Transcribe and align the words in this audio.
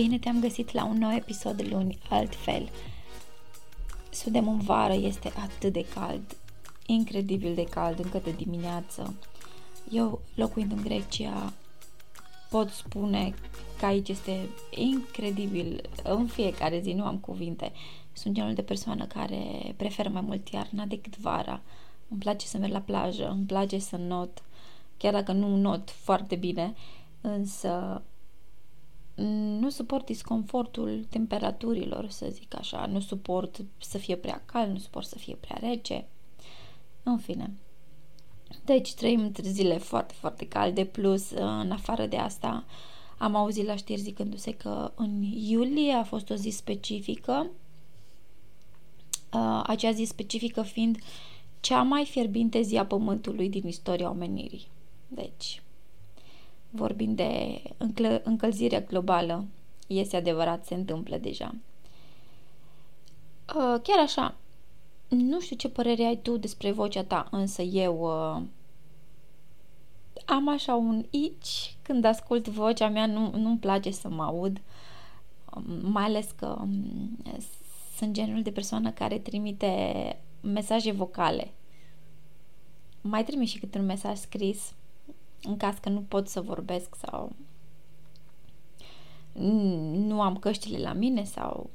Bine 0.00 0.18
te-am 0.18 0.40
găsit 0.40 0.72
la 0.72 0.84
un 0.84 0.98
nou 0.98 1.12
episod 1.12 1.66
luni, 1.70 1.98
altfel. 2.08 2.68
Suntem 4.10 4.48
în 4.48 4.58
vară, 4.58 4.92
este 4.92 5.32
atât 5.36 5.72
de 5.72 5.86
cald, 5.94 6.36
incredibil 6.86 7.54
de 7.54 7.64
cald 7.64 7.98
încă 7.98 8.20
de 8.24 8.30
dimineață. 8.30 9.14
Eu, 9.90 10.20
locuind 10.34 10.72
în 10.72 10.82
Grecia, 10.82 11.52
pot 12.50 12.68
spune 12.68 13.34
că 13.78 13.86
aici 13.86 14.08
este 14.08 14.48
incredibil. 14.70 15.88
În 16.02 16.26
fiecare 16.26 16.80
zi 16.80 16.92
nu 16.92 17.04
am 17.04 17.16
cuvinte. 17.18 17.72
Sunt 18.12 18.34
genul 18.34 18.54
de 18.54 18.62
persoană 18.62 19.06
care 19.06 19.74
preferă 19.76 20.08
mai 20.08 20.22
mult 20.22 20.48
iarna 20.48 20.84
decât 20.84 21.18
vara. 21.18 21.60
Îmi 22.08 22.20
place 22.20 22.46
să 22.46 22.58
merg 22.58 22.72
la 22.72 22.80
plajă, 22.80 23.28
îmi 23.28 23.46
place 23.46 23.78
să 23.78 23.96
not, 23.96 24.42
chiar 24.96 25.12
dacă 25.12 25.32
nu 25.32 25.56
not 25.56 25.90
foarte 25.90 26.36
bine, 26.36 26.74
însă 27.20 28.02
nu 29.60 29.70
suport 29.70 30.06
disconfortul 30.06 31.06
temperaturilor, 31.08 32.08
să 32.08 32.26
zic 32.30 32.58
așa, 32.58 32.86
nu 32.86 33.00
suport 33.00 33.64
să 33.78 33.98
fie 33.98 34.16
prea 34.16 34.42
cald, 34.46 34.72
nu 34.72 34.78
suport 34.78 35.06
să 35.06 35.18
fie 35.18 35.34
prea 35.34 35.68
rece. 35.68 36.06
În 37.02 37.18
fine. 37.18 37.52
Deci 38.64 38.94
trăim 38.94 39.20
între 39.20 39.48
zile 39.48 39.78
foarte, 39.78 40.14
foarte 40.16 40.48
calde, 40.48 40.84
plus 40.84 41.30
în 41.30 41.70
afară 41.70 42.06
de 42.06 42.16
asta 42.16 42.64
am 43.18 43.34
auzit 43.34 43.66
la 43.66 43.76
știri 43.76 44.00
zicându-se 44.00 44.50
că 44.50 44.92
în 44.94 45.22
iulie 45.22 45.92
a 45.92 46.02
fost 46.02 46.30
o 46.30 46.34
zi 46.34 46.50
specifică, 46.50 47.50
acea 49.62 49.90
zi 49.90 50.04
specifică 50.04 50.62
fiind 50.62 50.98
cea 51.60 51.82
mai 51.82 52.04
fierbinte 52.04 52.60
zi 52.60 52.76
a 52.76 52.86
Pământului 52.86 53.48
din 53.48 53.66
istoria 53.66 54.10
omenirii. 54.10 54.66
Deci, 55.08 55.62
vorbind 56.70 57.16
de 57.16 57.62
încăl- 57.76 58.20
încălzirea 58.24 58.80
globală, 58.80 59.44
este 59.86 60.16
adevărat, 60.16 60.66
se 60.66 60.74
întâmplă 60.74 61.16
deja. 61.16 61.54
Uh, 63.56 63.80
chiar 63.82 63.98
așa, 63.98 64.36
nu 65.08 65.40
știu 65.40 65.56
ce 65.56 65.68
părere 65.68 66.04
ai 66.04 66.16
tu 66.16 66.36
despre 66.36 66.72
vocea 66.72 67.04
ta, 67.04 67.28
însă 67.30 67.62
eu 67.62 68.00
uh, 68.00 68.42
am 70.24 70.48
așa 70.48 70.74
un 70.74 71.04
ici 71.10 71.76
când 71.82 72.04
ascult 72.04 72.48
vocea 72.48 72.88
mea, 72.88 73.06
nu, 73.06 73.30
nu-mi 73.36 73.58
place 73.58 73.90
să 73.90 74.08
mă 74.08 74.22
aud, 74.22 74.60
um, 75.54 75.90
mai 75.90 76.04
ales 76.04 76.30
că 76.36 76.56
um, 76.60 77.18
sunt 77.96 78.12
genul 78.12 78.42
de 78.42 78.50
persoană 78.50 78.90
care 78.90 79.18
trimite 79.18 80.16
mesaje 80.40 80.92
vocale. 80.92 81.52
Mai 83.00 83.24
trimit 83.24 83.48
și 83.48 83.58
câte 83.58 83.78
un 83.78 83.84
mesaj 83.84 84.16
scris 84.16 84.74
în 85.42 85.56
caz 85.56 85.76
că 85.78 85.88
nu 85.88 86.00
pot 86.00 86.28
să 86.28 86.40
vorbesc 86.40 86.94
sau 86.94 87.32
nu 89.92 90.20
am 90.20 90.36
căștile 90.36 90.78
la 90.78 90.92
mine 90.92 91.24
sau 91.24 91.70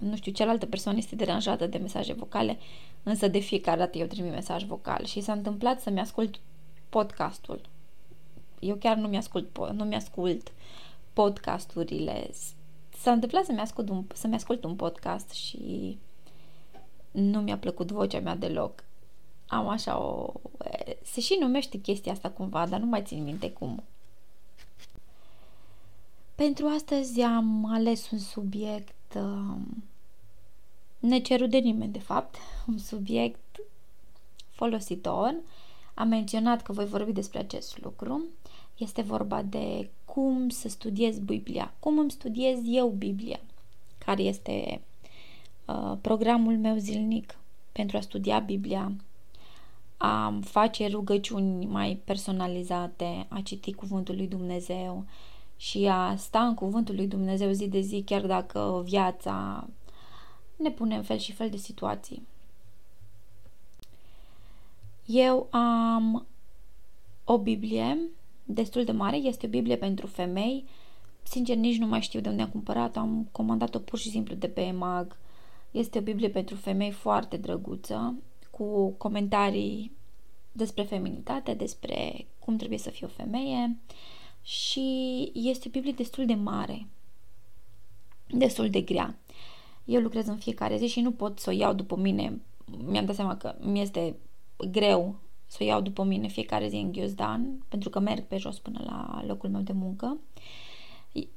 nu 0.00 0.16
știu, 0.16 0.32
cealaltă 0.32 0.66
persoană 0.66 0.98
este 0.98 1.14
deranjată 1.14 1.66
de 1.66 1.78
mesaje 1.78 2.12
vocale, 2.12 2.58
însă 3.02 3.28
de 3.28 3.38
fiecare 3.38 3.78
dată 3.78 3.98
eu 3.98 4.06
trimit 4.06 4.32
mesaj 4.32 4.64
vocal 4.64 5.04
și 5.04 5.20
s-a 5.20 5.32
întâmplat 5.32 5.80
să-mi 5.80 6.00
ascult 6.00 6.40
podcastul. 6.88 7.60
Eu 8.58 8.74
chiar 8.74 8.96
nu 8.96 9.08
mi-ascult, 9.08 9.72
nu 9.72 9.84
mi-ascult 9.84 10.52
podcasturile. 11.12 12.30
S-a 12.98 13.12
întâmplat 13.12 13.44
să-mi 13.44 13.60
ascult, 13.60 13.88
un, 13.88 14.04
să-mi 14.14 14.34
ascult 14.34 14.64
un 14.64 14.76
podcast 14.76 15.30
și 15.30 15.98
nu 17.10 17.40
mi-a 17.40 17.58
plăcut 17.58 17.90
vocea 17.90 18.20
mea 18.20 18.36
deloc 18.36 18.84
am 19.46 19.68
așa 19.68 19.98
o... 19.98 20.32
Se 21.02 21.20
și 21.20 21.36
numește 21.40 21.78
chestia 21.78 22.12
asta 22.12 22.30
cumva, 22.30 22.66
dar 22.66 22.80
nu 22.80 22.86
mai 22.86 23.02
țin 23.02 23.22
minte 23.22 23.50
cum. 23.50 23.82
Pentru 26.34 26.66
astăzi 26.66 27.20
am 27.20 27.64
ales 27.72 28.10
un 28.10 28.18
subiect 28.18 29.14
uh, 29.14 29.56
necerut 30.98 31.50
de 31.50 31.58
nimeni, 31.58 31.92
de 31.92 31.98
fapt, 31.98 32.36
un 32.66 32.78
subiect 32.78 33.60
folositor. 34.50 35.34
Am 35.94 36.08
menționat 36.08 36.62
că 36.62 36.72
voi 36.72 36.86
vorbi 36.86 37.12
despre 37.12 37.38
acest 37.38 37.82
lucru. 37.82 38.24
Este 38.76 39.02
vorba 39.02 39.42
de 39.42 39.90
cum 40.04 40.48
să 40.48 40.68
studiez 40.68 41.18
Biblia, 41.18 41.72
cum 41.78 41.98
îmi 41.98 42.10
studiez 42.10 42.58
eu 42.64 42.88
Biblia, 42.88 43.40
care 44.04 44.22
este 44.22 44.80
uh, 45.66 45.92
programul 46.00 46.58
meu 46.58 46.76
zilnic 46.76 47.38
pentru 47.72 47.96
a 47.96 48.00
studia 48.00 48.38
Biblia 48.38 48.92
a 49.96 50.38
face 50.42 50.86
rugăciuni 50.88 51.66
mai 51.66 52.00
personalizate, 52.04 53.26
a 53.28 53.40
citi 53.40 53.72
Cuvântul 53.72 54.16
lui 54.16 54.26
Dumnezeu 54.26 55.04
și 55.56 55.86
a 55.90 56.16
sta 56.16 56.46
în 56.46 56.54
Cuvântul 56.54 56.94
lui 56.94 57.06
Dumnezeu 57.06 57.50
zi 57.50 57.68
de 57.68 57.80
zi, 57.80 58.02
chiar 58.06 58.26
dacă 58.26 58.82
viața 58.84 59.66
ne 60.56 60.70
pune 60.70 60.96
în 60.96 61.02
fel 61.02 61.18
și 61.18 61.32
fel 61.32 61.50
de 61.50 61.56
situații. 61.56 62.26
Eu 65.06 65.48
am 65.50 66.26
o 67.24 67.38
Biblie 67.38 67.98
destul 68.44 68.84
de 68.84 68.92
mare, 68.92 69.16
este 69.16 69.46
o 69.46 69.48
Biblie 69.48 69.76
pentru 69.76 70.06
femei. 70.06 70.64
Sincer, 71.22 71.56
nici 71.56 71.78
nu 71.78 71.86
mai 71.86 72.00
știu 72.00 72.20
de 72.20 72.28
unde 72.28 72.42
am 72.42 72.48
cumpărat, 72.48 72.96
am 72.96 73.28
comandat-o 73.32 73.78
pur 73.78 73.98
și 73.98 74.10
simplu 74.10 74.34
de 74.34 74.48
pe 74.48 74.60
EMAG. 74.60 75.16
Este 75.70 75.98
o 75.98 76.02
Biblie 76.02 76.28
pentru 76.28 76.56
femei 76.56 76.90
foarte 76.90 77.36
drăguță 77.36 78.14
cu 78.56 78.90
comentarii 78.90 79.92
despre 80.52 80.82
feminitate, 80.82 81.54
despre 81.54 82.26
cum 82.38 82.56
trebuie 82.56 82.78
să 82.78 82.90
fie 82.90 83.06
o 83.06 83.22
femeie 83.22 83.76
și 84.42 85.30
este 85.34 85.68
o 85.68 85.70
Biblie 85.70 85.92
destul 85.92 86.26
de 86.26 86.34
mare, 86.34 86.86
destul 88.28 88.70
de 88.70 88.80
grea. 88.80 89.18
Eu 89.84 90.00
lucrez 90.00 90.26
în 90.26 90.36
fiecare 90.36 90.76
zi 90.76 90.86
și 90.86 91.00
nu 91.00 91.12
pot 91.12 91.38
să 91.38 91.50
o 91.50 91.52
iau 91.52 91.72
după 91.72 91.96
mine. 91.96 92.40
Mi-am 92.84 93.04
dat 93.04 93.14
seama 93.14 93.36
că 93.36 93.54
mi 93.60 93.80
este 93.80 94.16
greu 94.70 95.14
să 95.46 95.58
o 95.60 95.64
iau 95.64 95.80
după 95.80 96.02
mine 96.02 96.28
fiecare 96.28 96.68
zi 96.68 96.76
în 96.76 96.92
ghiozdan, 96.92 97.64
pentru 97.68 97.90
că 97.90 97.98
merg 97.98 98.24
pe 98.24 98.36
jos 98.36 98.58
până 98.58 98.80
la 98.84 99.24
locul 99.26 99.50
meu 99.50 99.60
de 99.60 99.72
muncă. 99.72 100.18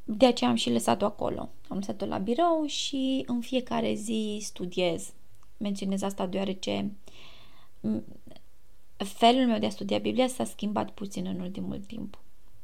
De 0.03 0.25
aceea 0.25 0.49
am 0.49 0.55
și 0.55 0.71
lăsat-o 0.71 1.05
acolo. 1.05 1.49
Am 1.67 1.77
lăsat-o 1.77 2.05
la 2.05 2.17
birou 2.17 2.65
și 2.65 3.23
în 3.27 3.39
fiecare 3.39 3.93
zi 3.93 4.39
studiez. 4.41 5.13
Menționez 5.59 6.01
asta 6.01 6.25
deoarece 6.25 6.91
felul 8.97 9.45
meu 9.45 9.59
de 9.59 9.65
a 9.65 9.69
studia 9.69 9.97
Biblia 9.97 10.27
s-a 10.27 10.43
schimbat 10.43 10.89
puțin 10.89 11.25
în 11.25 11.39
ultimul 11.39 11.79
timp 11.79 12.17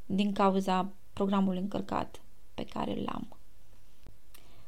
din 0.05 0.33
cauza 0.33 0.89
programului 1.13 1.61
încărcat 1.61 2.21
pe 2.53 2.65
care 2.65 2.95
l-am. 3.05 3.27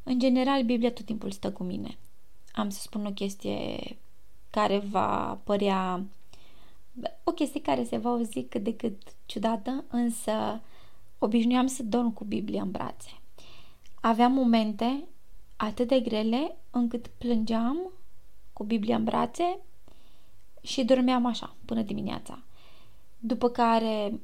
În 0.03 0.19
general, 0.19 0.63
Biblia 0.63 0.91
tot 0.91 1.05
timpul 1.05 1.31
stă 1.31 1.51
cu 1.51 1.63
mine. 1.63 1.97
Am 2.51 2.69
să 2.69 2.79
spun 2.79 3.05
o 3.05 3.11
chestie 3.11 3.79
care 4.49 4.77
va 4.77 5.39
părea 5.43 6.03
o 7.23 7.31
chestie 7.31 7.61
care 7.61 7.83
se 7.83 7.97
va 7.97 8.09
auzi 8.09 8.43
cât 8.43 8.63
de 8.63 8.75
cât 8.75 9.01
ciudată, 9.25 9.83
însă 9.87 10.61
obișnuiam 11.19 11.67
să 11.67 11.83
dorm 11.83 12.13
cu 12.13 12.23
Biblia 12.23 12.61
în 12.61 12.71
brațe. 12.71 13.09
Aveam 14.01 14.31
momente 14.31 15.03
atât 15.55 15.87
de 15.87 15.99
grele 15.99 16.55
încât 16.71 17.07
plângeam 17.07 17.77
cu 18.57 18.63
Biblia 18.63 18.95
în 18.95 19.03
brațe 19.03 19.59
și 20.61 20.83
dormeam 20.83 21.25
așa 21.25 21.55
până 21.65 21.81
dimineața. 21.81 22.43
După 23.19 23.49
care 23.49 24.19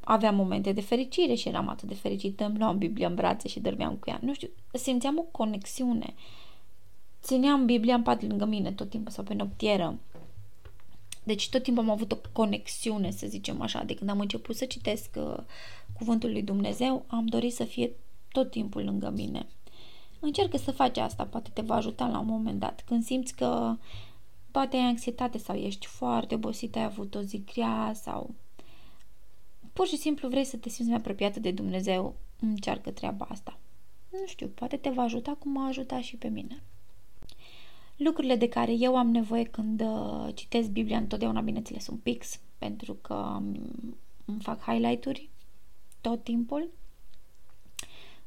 aveam 0.00 0.34
momente 0.34 0.72
de 0.72 0.80
fericire 0.80 1.34
și 1.34 1.48
eram 1.48 1.68
atât 1.68 1.88
de 1.88 1.94
fericită, 1.94 2.44
îmi 2.44 2.58
luam 2.58 2.78
Biblia 2.78 3.08
în 3.08 3.14
brațe 3.14 3.48
și 3.48 3.60
dormeam 3.60 3.94
cu 3.94 4.10
ea. 4.10 4.18
Nu 4.22 4.34
știu, 4.34 4.48
simțeam 4.72 5.18
o 5.18 5.22
conexiune. 5.22 6.14
Țineam 7.22 7.64
Biblia 7.64 7.94
în 7.94 8.02
pat 8.02 8.22
lângă 8.22 8.44
mine 8.44 8.72
tot 8.72 8.90
timpul 8.90 9.12
sau 9.12 9.24
pe 9.24 9.34
noptieră. 9.34 9.98
Deci 11.24 11.48
tot 11.50 11.62
timpul 11.62 11.82
am 11.82 11.90
avut 11.90 12.12
o 12.12 12.16
conexiune, 12.32 13.10
să 13.10 13.26
zicem 13.26 13.60
așa, 13.60 13.84
de 13.84 13.94
când 13.94 14.10
am 14.10 14.20
început 14.20 14.56
să 14.56 14.64
citesc 14.64 15.10
uh, 15.16 15.36
cuvântul 15.98 16.30
lui 16.30 16.42
Dumnezeu, 16.42 17.04
am 17.06 17.26
dorit 17.26 17.54
să 17.54 17.64
fie 17.64 17.90
tot 18.32 18.50
timpul 18.50 18.84
lângă 18.84 19.10
mine. 19.10 19.46
Încercă 20.26 20.56
să 20.56 20.70
faci 20.70 20.98
asta, 20.98 21.24
poate 21.24 21.50
te 21.52 21.60
va 21.60 21.74
ajuta 21.74 22.06
la 22.06 22.18
un 22.18 22.26
moment 22.26 22.58
dat. 22.58 22.82
Când 22.86 23.04
simți 23.04 23.34
că 23.34 23.76
poate 24.50 24.76
ai 24.76 24.82
anxietate 24.82 25.38
sau 25.38 25.56
ești 25.56 25.86
foarte 25.86 26.34
obosit, 26.34 26.76
ai 26.76 26.84
avut 26.84 27.14
o 27.14 27.20
zi 27.20 27.44
grea 27.52 27.92
sau 27.94 28.34
pur 29.72 29.86
și 29.86 29.96
simplu 29.96 30.28
vrei 30.28 30.44
să 30.44 30.56
te 30.56 30.68
simți 30.68 30.90
mai 30.90 31.00
apropiată 31.00 31.40
de 31.40 31.50
Dumnezeu, 31.50 32.14
încearcă 32.40 32.90
treaba 32.90 33.26
asta. 33.30 33.58
Nu 34.10 34.26
știu, 34.26 34.46
poate 34.46 34.76
te 34.76 34.90
va 34.90 35.02
ajuta 35.02 35.36
cum 35.38 35.52
m-a 35.52 35.66
ajutat 35.66 36.00
și 36.02 36.16
pe 36.16 36.28
mine. 36.28 36.62
Lucrurile 37.96 38.36
de 38.36 38.48
care 38.48 38.72
eu 38.72 38.96
am 38.96 39.10
nevoie 39.10 39.44
când 39.44 39.80
uh, 39.80 40.34
citesc 40.34 40.68
Biblia, 40.68 40.96
întotdeauna, 40.96 41.40
bineînțeles, 41.40 41.84
sunt 41.84 42.00
pix, 42.00 42.40
pentru 42.58 42.94
că 42.94 43.38
îmi 44.24 44.40
fac 44.40 44.62
highlight-uri 44.62 45.28
tot 46.00 46.24
timpul. 46.24 46.68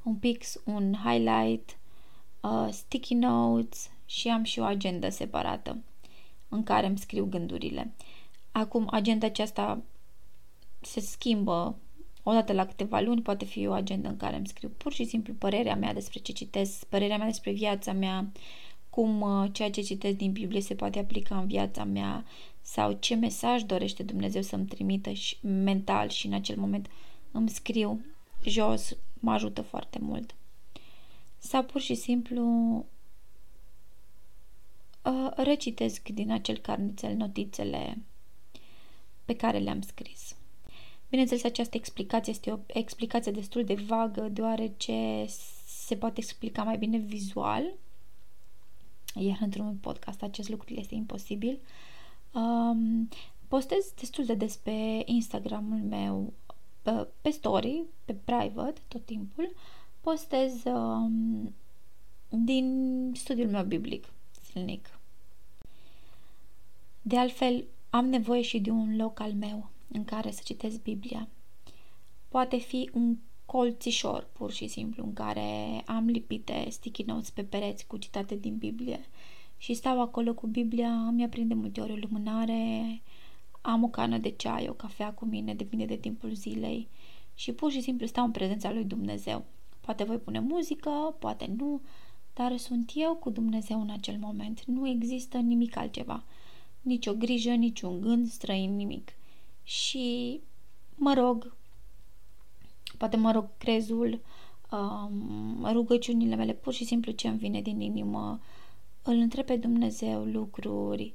Un 0.04 0.16
pix, 0.16 0.62
un 0.66 0.94
highlight, 1.04 1.78
uh, 2.41 2.68
sticky 2.71 3.13
notes 3.13 3.89
și 4.06 4.27
am 4.27 4.44
și 4.44 4.59
o 4.59 4.63
agenda 4.63 5.09
separată 5.09 5.77
în 6.50 6.63
care 6.63 6.88
îmi 6.88 6.97
scriu 6.97 7.25
gândurile. 7.25 7.94
Acum, 8.51 8.88
agenda 8.91 9.25
aceasta 9.25 9.81
se 10.81 11.00
schimbă 11.00 11.75
odată 12.24 12.53
la 12.53 12.65
câteva 12.65 13.00
luni, 13.00 13.21
poate 13.21 13.45
fi 13.45 13.68
o 13.68 13.71
agenda 13.71 14.09
în 14.09 14.18
care 14.18 14.36
îmi 14.36 14.47
scriu 14.47 14.71
pur 14.77 14.94
și 14.94 15.03
simplu 15.03 15.33
părerea 15.33 15.75
mea 15.75 15.94
despre 15.94 16.19
ce 16.19 16.31
citesc, 16.31 16.86
părerea 16.86 17.18
mea 17.18 17.27
despre 17.27 17.51
viața 17.51 17.94
mea, 17.94 18.31
cum 18.89 19.21
uh, 19.21 19.50
ceea 19.51 19.71
ce 19.71 19.81
citesc 19.81 20.15
din 20.15 20.31
Biblie 20.31 20.62
se 20.62 20.75
poate 20.75 21.00
aplica 21.00 21.38
în 21.38 21.47
viața 21.47 21.83
mea 21.83 22.25
sau 22.62 22.91
ce 22.91 23.15
mesaj 23.15 23.62
dorește 23.63 24.03
Dumnezeu 24.03 24.41
să-mi 24.41 24.65
trimită 24.65 25.12
și 25.12 25.38
mental 25.41 26.09
și 26.09 26.27
în 26.27 26.33
acel 26.33 26.57
moment 26.57 26.89
îmi 27.31 27.50
scriu 27.50 28.01
jos, 28.45 28.97
mă 29.13 29.31
ajută 29.31 29.62
foarte 29.62 30.00
mult. 30.01 30.36
Sau 31.39 31.63
pur 31.63 31.81
și 31.81 31.95
simplu 31.95 32.45
uh, 35.03 35.31
recitesc 35.36 36.09
din 36.09 36.31
acel 36.31 36.57
carnițel 36.57 37.15
notițele 37.15 37.97
pe 39.25 39.36
care 39.36 39.57
le-am 39.57 39.81
scris. 39.81 40.36
Bineînțeles, 41.09 41.44
această 41.44 41.77
explicație 41.77 42.31
este 42.31 42.51
o 42.51 42.57
explicație 42.68 43.31
destul 43.31 43.63
de 43.63 43.74
vagă, 43.74 44.21
deoarece 44.21 45.25
se 45.68 45.95
poate 45.95 46.19
explica 46.19 46.63
mai 46.63 46.77
bine 46.77 46.97
vizual, 46.97 47.63
iar 49.15 49.38
într-un 49.41 49.77
podcast 49.81 50.21
acest 50.21 50.50
lucru 50.50 50.74
este 50.74 50.95
imposibil. 50.95 51.59
Um, 52.33 53.09
postez 53.47 53.94
destul 54.00 54.25
de 54.25 54.33
des 54.33 54.56
pe 54.56 55.01
Instagramul 55.06 55.77
meu, 55.77 56.33
pe, 56.81 57.07
pe 57.21 57.30
story, 57.30 57.83
pe 58.06 58.13
private, 58.13 58.81
tot 58.88 59.06
timpul, 59.06 59.53
postez 60.01 60.63
um, 60.63 61.54
din 62.30 63.12
studiul 63.16 63.50
meu 63.50 63.63
biblic 63.63 64.13
zilnic. 64.51 65.00
De 67.01 67.18
altfel, 67.18 67.66
am 67.90 68.06
nevoie 68.06 68.42
și 68.42 68.60
de 68.60 68.69
un 68.69 68.96
loc 68.96 69.19
al 69.19 69.34
meu 69.34 69.69
în 69.88 70.06
care 70.06 70.31
să 70.31 70.42
citesc 70.44 70.81
Biblia. 70.81 71.28
Poate 72.28 72.57
fi 72.57 72.90
un 72.94 73.18
colțișor, 73.46 74.28
pur 74.34 74.51
și 74.51 74.68
simplu, 74.68 75.04
în 75.04 75.13
care 75.13 75.81
am 75.86 76.06
lipite 76.06 76.68
sticky 76.69 77.04
notes 77.04 77.30
pe 77.30 77.44
pereți 77.44 77.88
cu 77.88 77.98
citate 77.98 78.36
din 78.36 78.57
Biblie 78.57 79.00
și 79.57 79.74
stau 79.74 80.01
acolo 80.01 80.34
cu 80.34 80.48
Biblia, 80.48 81.10
mi 81.10 81.24
aprinde 81.24 81.54
multe 81.54 81.81
ori 81.81 81.92
o 81.92 81.96
lumânare, 81.96 83.01
am 83.62 83.84
o 83.84 83.88
cană 83.88 84.18
de 84.18 84.30
ceai, 84.30 84.68
o 84.68 84.74
cafea 84.74 85.13
cu 85.13 85.25
mine, 85.25 85.54
depinde 85.54 85.86
de 85.86 85.96
timpul 85.96 86.34
zilei 86.34 86.88
și 87.36 87.51
pur 87.51 87.72
și 87.72 87.81
simplu 87.81 88.06
stau 88.06 88.25
în 88.25 88.31
prezența 88.31 88.72
lui 88.72 88.84
Dumnezeu. 88.84 89.46
Poate 89.89 90.03
voi 90.03 90.18
pune 90.18 90.39
muzică, 90.39 91.15
poate 91.19 91.53
nu, 91.57 91.81
dar 92.33 92.57
sunt 92.57 92.91
eu 92.95 93.15
cu 93.15 93.30
Dumnezeu 93.30 93.81
în 93.81 93.89
acel 93.89 94.18
moment. 94.18 94.65
Nu 94.65 94.88
există 94.88 95.38
nimic 95.38 95.77
altceva. 95.77 96.24
Nici 96.81 97.07
o 97.07 97.13
grijă, 97.13 97.50
nici 97.50 97.81
un 97.81 98.01
gând 98.01 98.27
străin, 98.27 98.75
nimic 98.75 99.12
și 99.63 100.39
mă 100.95 101.13
rog, 101.13 101.56
poate 102.97 103.18
mă 103.18 103.31
rog 103.31 103.50
crezul, 103.57 104.19
um, 104.71 105.65
rugăciunile 105.71 106.36
mele, 106.36 106.53
pur 106.53 106.74
și 106.74 106.86
simplu 106.86 107.12
ce 107.12 107.27
îmi 107.27 107.38
vine 107.38 107.62
din 107.62 107.80
inimă, 107.80 108.39
îl 109.03 109.15
întreb 109.15 109.45
pe 109.45 109.56
Dumnezeu 109.56 110.24
lucruri, 110.24 111.13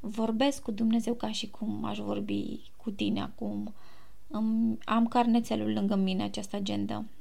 vorbesc 0.00 0.62
cu 0.62 0.70
Dumnezeu 0.70 1.14
ca 1.14 1.30
și 1.30 1.50
cum 1.50 1.84
aș 1.84 1.98
vorbi 1.98 2.60
cu 2.76 2.90
tine 2.90 3.20
acum. 3.20 3.74
Am 4.84 5.06
carnețelul 5.08 5.72
lângă 5.72 5.94
mine, 5.94 6.22
această 6.22 6.56
agenda 6.56 7.04
pe 7.04 7.19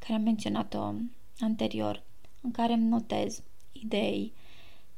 care 0.00 0.12
am 0.12 0.22
menționat-o 0.22 0.92
anterior, 1.38 2.02
în 2.42 2.50
care 2.50 2.72
îmi 2.72 2.88
notez 2.88 3.42
idei, 3.72 4.32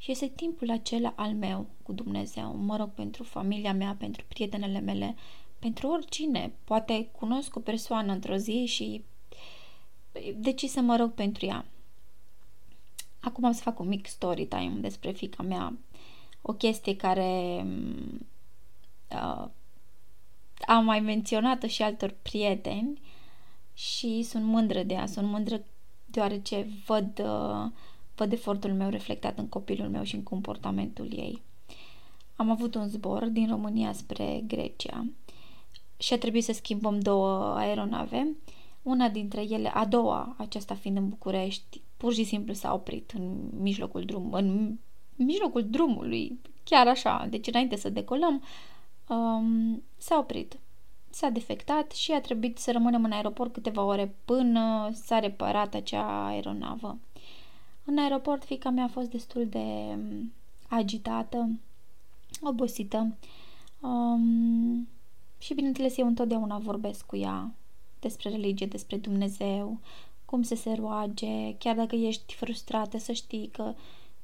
și 0.02 0.10
este 0.10 0.28
timpul 0.28 0.70
acela 0.70 1.12
al 1.16 1.34
meu 1.34 1.66
cu 1.82 1.92
Dumnezeu. 1.92 2.56
Mă 2.56 2.76
rog 2.76 2.88
pentru 2.88 3.22
familia 3.22 3.72
mea, 3.72 3.96
pentru 3.98 4.24
prietenele 4.28 4.78
mele, 4.80 5.16
pentru 5.58 5.88
oricine. 5.88 6.52
Poate 6.64 7.08
cunosc 7.12 7.56
o 7.56 7.60
persoană 7.60 8.12
într-o 8.12 8.36
zi 8.36 8.64
și 8.64 9.04
deci 10.34 10.64
să 10.64 10.80
mă 10.80 10.96
rog 10.96 11.12
pentru 11.12 11.46
ea. 11.46 11.64
Acum 13.20 13.44
am 13.44 13.52
să 13.52 13.62
fac 13.62 13.78
un 13.78 13.88
mic 13.88 14.06
story 14.06 14.46
time 14.46 14.74
despre 14.80 15.10
fica 15.10 15.42
mea. 15.42 15.78
O 16.42 16.52
chestie 16.52 16.96
care 16.96 17.66
uh, 19.10 19.48
am 20.66 20.84
mai 20.84 21.00
menționat-o 21.00 21.66
și 21.66 21.82
altor 21.82 22.14
prieteni 22.22 23.00
și 23.74 24.22
sunt 24.22 24.44
mândră 24.44 24.82
de 24.82 24.94
ea. 24.94 25.06
Sunt 25.06 25.28
mândră 25.28 25.64
deoarece 26.04 26.66
văd 26.86 27.18
uh, 27.24 27.70
văd 28.14 28.32
efortul 28.32 28.72
meu 28.72 28.88
reflectat 28.88 29.38
în 29.38 29.48
copilul 29.48 29.88
meu 29.88 30.02
și 30.02 30.14
în 30.14 30.22
comportamentul 30.22 31.08
ei. 31.12 31.42
Am 32.36 32.50
avut 32.50 32.74
un 32.74 32.88
zbor 32.88 33.24
din 33.24 33.48
România 33.48 33.92
spre 33.92 34.42
Grecia 34.46 35.06
și 35.96 36.12
a 36.12 36.18
trebuit 36.18 36.44
să 36.44 36.52
schimbăm 36.52 37.00
două 37.00 37.54
aeronave. 37.56 38.36
Una 38.82 39.08
dintre 39.08 39.40
ele, 39.40 39.68
a 39.68 39.86
doua, 39.86 40.34
aceasta 40.38 40.74
fiind 40.74 40.96
în 40.96 41.08
București, 41.08 41.80
pur 41.96 42.12
și 42.12 42.24
simplu 42.24 42.52
s-a 42.52 42.72
oprit 42.72 43.10
în 43.10 43.50
mijlocul 43.60 44.04
drumului, 44.04 44.40
în 44.40 44.78
mijlocul 45.16 45.64
drumului, 45.70 46.40
chiar 46.64 46.88
așa, 46.88 47.26
deci 47.30 47.46
înainte 47.46 47.76
să 47.76 47.88
decolăm, 47.88 48.42
um, 49.08 49.82
s-a 49.96 50.18
oprit. 50.18 50.58
S-a 51.14 51.28
defectat 51.28 51.92
și 51.92 52.12
a 52.12 52.20
trebuit 52.20 52.58
să 52.58 52.72
rămânem 52.72 53.04
în 53.04 53.12
aeroport 53.12 53.52
câteva 53.52 53.82
ore 53.82 54.14
până 54.24 54.90
s-a 54.92 55.18
reparat 55.18 55.74
acea 55.74 56.26
aeronavă. 56.26 56.98
În 57.84 57.98
aeroport, 57.98 58.44
fica 58.44 58.70
mea 58.70 58.84
a 58.84 58.88
fost 58.88 59.10
destul 59.10 59.46
de 59.48 59.94
mm, 59.96 60.32
agitată, 60.68 61.48
obosită 62.42 63.14
um, 63.80 64.88
și, 65.38 65.54
bineînțeles, 65.54 65.96
eu 65.96 66.06
întotdeauna 66.06 66.58
vorbesc 66.58 67.06
cu 67.06 67.16
ea 67.16 67.54
despre 68.00 68.30
religie, 68.30 68.66
despre 68.66 68.96
Dumnezeu, 68.96 69.78
cum 70.24 70.42
să 70.42 70.54
se 70.54 70.72
roage, 70.72 71.56
chiar 71.58 71.76
dacă 71.76 71.96
ești 71.96 72.34
frustrată, 72.34 72.98
să 72.98 73.12
știi 73.12 73.48
că 73.52 73.74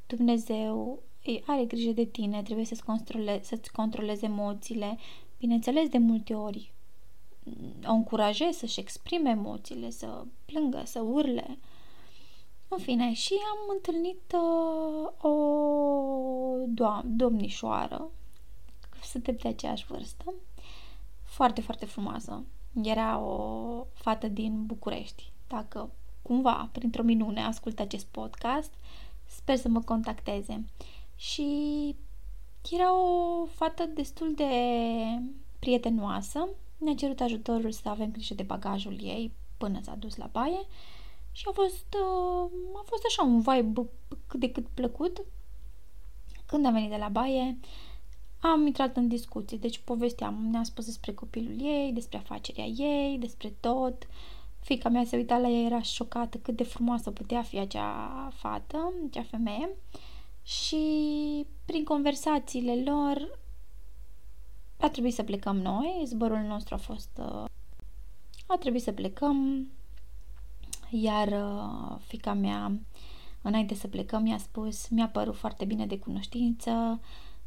Dumnezeu 0.07 1.03
are 1.47 1.65
grijă 1.65 1.91
de 1.91 2.05
tine, 2.05 2.43
trebuie 2.43 2.65
să-ți, 2.65 2.85
controle, 2.85 3.41
să-ți 3.43 3.73
controleze 3.73 4.25
emoțiile. 4.27 4.99
Bineînțeles, 5.39 5.89
de 5.89 5.99
multe 5.99 6.35
ori 6.35 6.73
o 7.87 7.93
încurajez 7.93 8.57
să-și 8.57 8.81
exprime 8.81 9.31
emoțiile, 9.31 9.91
să 9.91 10.25
plângă, 10.45 10.83
să 10.85 11.01
urle, 11.01 11.59
în 12.69 12.79
fine, 12.79 13.13
și 13.13 13.33
am 13.33 13.75
întâlnit 13.75 14.33
uh, 14.33 15.31
o 15.31 15.35
do- 16.67 17.05
domnișoară, 17.05 18.11
suntem 19.03 19.37
de 19.43 19.49
aceeași 19.49 19.87
vârstă, 19.87 20.35
foarte, 21.23 21.61
foarte 21.61 21.87
frumoasă. 21.87 22.45
Era 22.83 23.19
o 23.19 23.87
fată 23.93 24.29
din 24.29 24.67
București. 24.67 25.33
Dacă 25.49 25.91
cumva, 26.23 26.69
printr-o 26.73 27.03
minune, 27.03 27.41
ascultă 27.45 27.83
acest 27.83 28.07
podcast, 28.07 28.73
sper 29.27 29.57
să 29.57 29.69
mă 29.69 29.81
contacteze. 29.81 30.65
Și 31.17 31.47
era 32.71 32.95
o 32.95 33.45
fată 33.45 33.85
destul 33.85 34.35
de 34.35 34.53
prietenoasă. 35.59 36.49
Ne-a 36.79 36.95
cerut 36.95 37.21
ajutorul 37.21 37.71
să 37.71 37.89
avem 37.89 38.11
grijă 38.11 38.35
de 38.35 38.43
bagajul 38.43 38.99
ei 39.03 39.33
până 39.57 39.81
s-a 39.83 39.95
dus 39.95 40.17
la 40.17 40.29
baie 40.33 40.67
și 41.33 41.45
a 41.49 41.53
fost, 41.53 41.87
uh, 41.95 42.51
a 42.75 42.83
fost 42.85 43.03
așa 43.07 43.23
un 43.23 43.41
vibe 43.41 43.89
cât 44.27 44.41
de 44.41 44.51
cât 44.51 44.67
plăcut. 44.75 45.25
Când 46.47 46.67
am 46.67 46.73
venit 46.73 46.91
de 46.91 46.97
la 46.97 47.09
baie, 47.09 47.59
am 48.41 48.67
intrat 48.67 48.97
în 48.97 49.09
discuții, 49.09 49.59
deci 49.59 49.79
povesteam, 49.79 50.49
ne-a 50.51 50.63
spus 50.63 50.85
despre 50.85 51.13
copilul 51.13 51.61
ei, 51.61 51.93
despre 51.93 52.19
afacerea 52.19 52.65
ei, 52.65 53.19
despre 53.19 53.49
tot. 53.61 54.07
Fica 54.61 54.89
mea 54.89 55.05
se 55.05 55.17
uita 55.17 55.39
la 55.39 55.49
ea, 55.49 55.65
era 55.65 55.83
șocată 55.83 56.39
cât 56.39 56.57
de 56.57 56.63
frumoasă 56.63 57.11
putea 57.11 57.43
fi 57.43 57.59
acea 57.59 58.29
fată, 58.35 58.93
acea 59.09 59.23
femeie. 59.23 59.71
Și 60.43 60.77
prin 61.65 61.85
conversațiile 61.85 62.83
lor 62.91 63.39
a 64.81 64.89
trebuit 64.89 65.15
să 65.15 65.23
plecăm 65.23 65.57
noi, 65.57 66.03
zborul 66.05 66.39
nostru 66.39 66.75
a 66.75 66.79
fost... 66.79 67.11
Uh, 67.19 67.45
a 68.47 68.57
trebuit 68.59 68.83
să 68.83 68.93
plecăm, 68.93 69.69
iar 70.91 71.29
uh, 71.29 71.97
fica 72.07 72.33
mea, 72.33 72.73
înainte 73.43 73.75
să 73.75 73.89
plecăm, 73.89 74.23
mi-a 74.23 74.39
spus, 74.39 74.89
mi-a 74.89 75.09
părut 75.09 75.37
foarte 75.37 75.65
bine 75.65 75.87
de 75.87 75.99
cunoștință, 75.99 77.01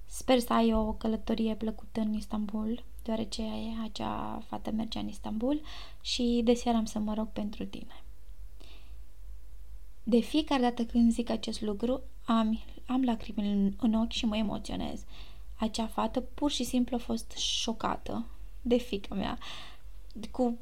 sper 0.06 0.40
să 0.40 0.54
ai 0.54 0.74
o 0.74 0.94
călătorie 0.94 1.56
plăcută 1.56 2.00
în 2.00 2.14
Istanbul. 2.14 2.84
deoarece 3.04 3.44
acea 3.84 4.44
fată 4.48 4.72
mergea 4.72 5.00
în 5.00 5.08
Istanbul 5.08 5.62
și 6.02 6.42
de 6.44 6.54
seara 6.54 6.78
am 6.78 6.86
să 6.86 7.00
mă 7.00 7.14
rog 7.14 7.28
pentru 7.28 7.66
tine. 7.66 8.04
De 10.04 10.20
fiecare 10.20 10.62
dată 10.62 10.86
când 10.86 11.12
zic 11.12 11.30
acest 11.30 11.62
lucru, 11.62 12.02
am, 12.26 12.60
am 12.86 13.04
lacrimi 13.04 13.52
în, 13.52 13.74
în 13.80 13.94
ochi 13.94 14.12
și 14.12 14.26
mă 14.26 14.38
emoționez. 14.38 15.04
Acea 15.62 15.88
fată 15.88 16.20
pur 16.20 16.52
și 16.52 16.64
simplu 16.64 16.96
a 16.96 17.00
fost 17.00 17.32
șocată 17.38 18.26
de 18.62 18.78
fica 18.78 19.16
mea. 19.16 19.38
Cu, 20.32 20.58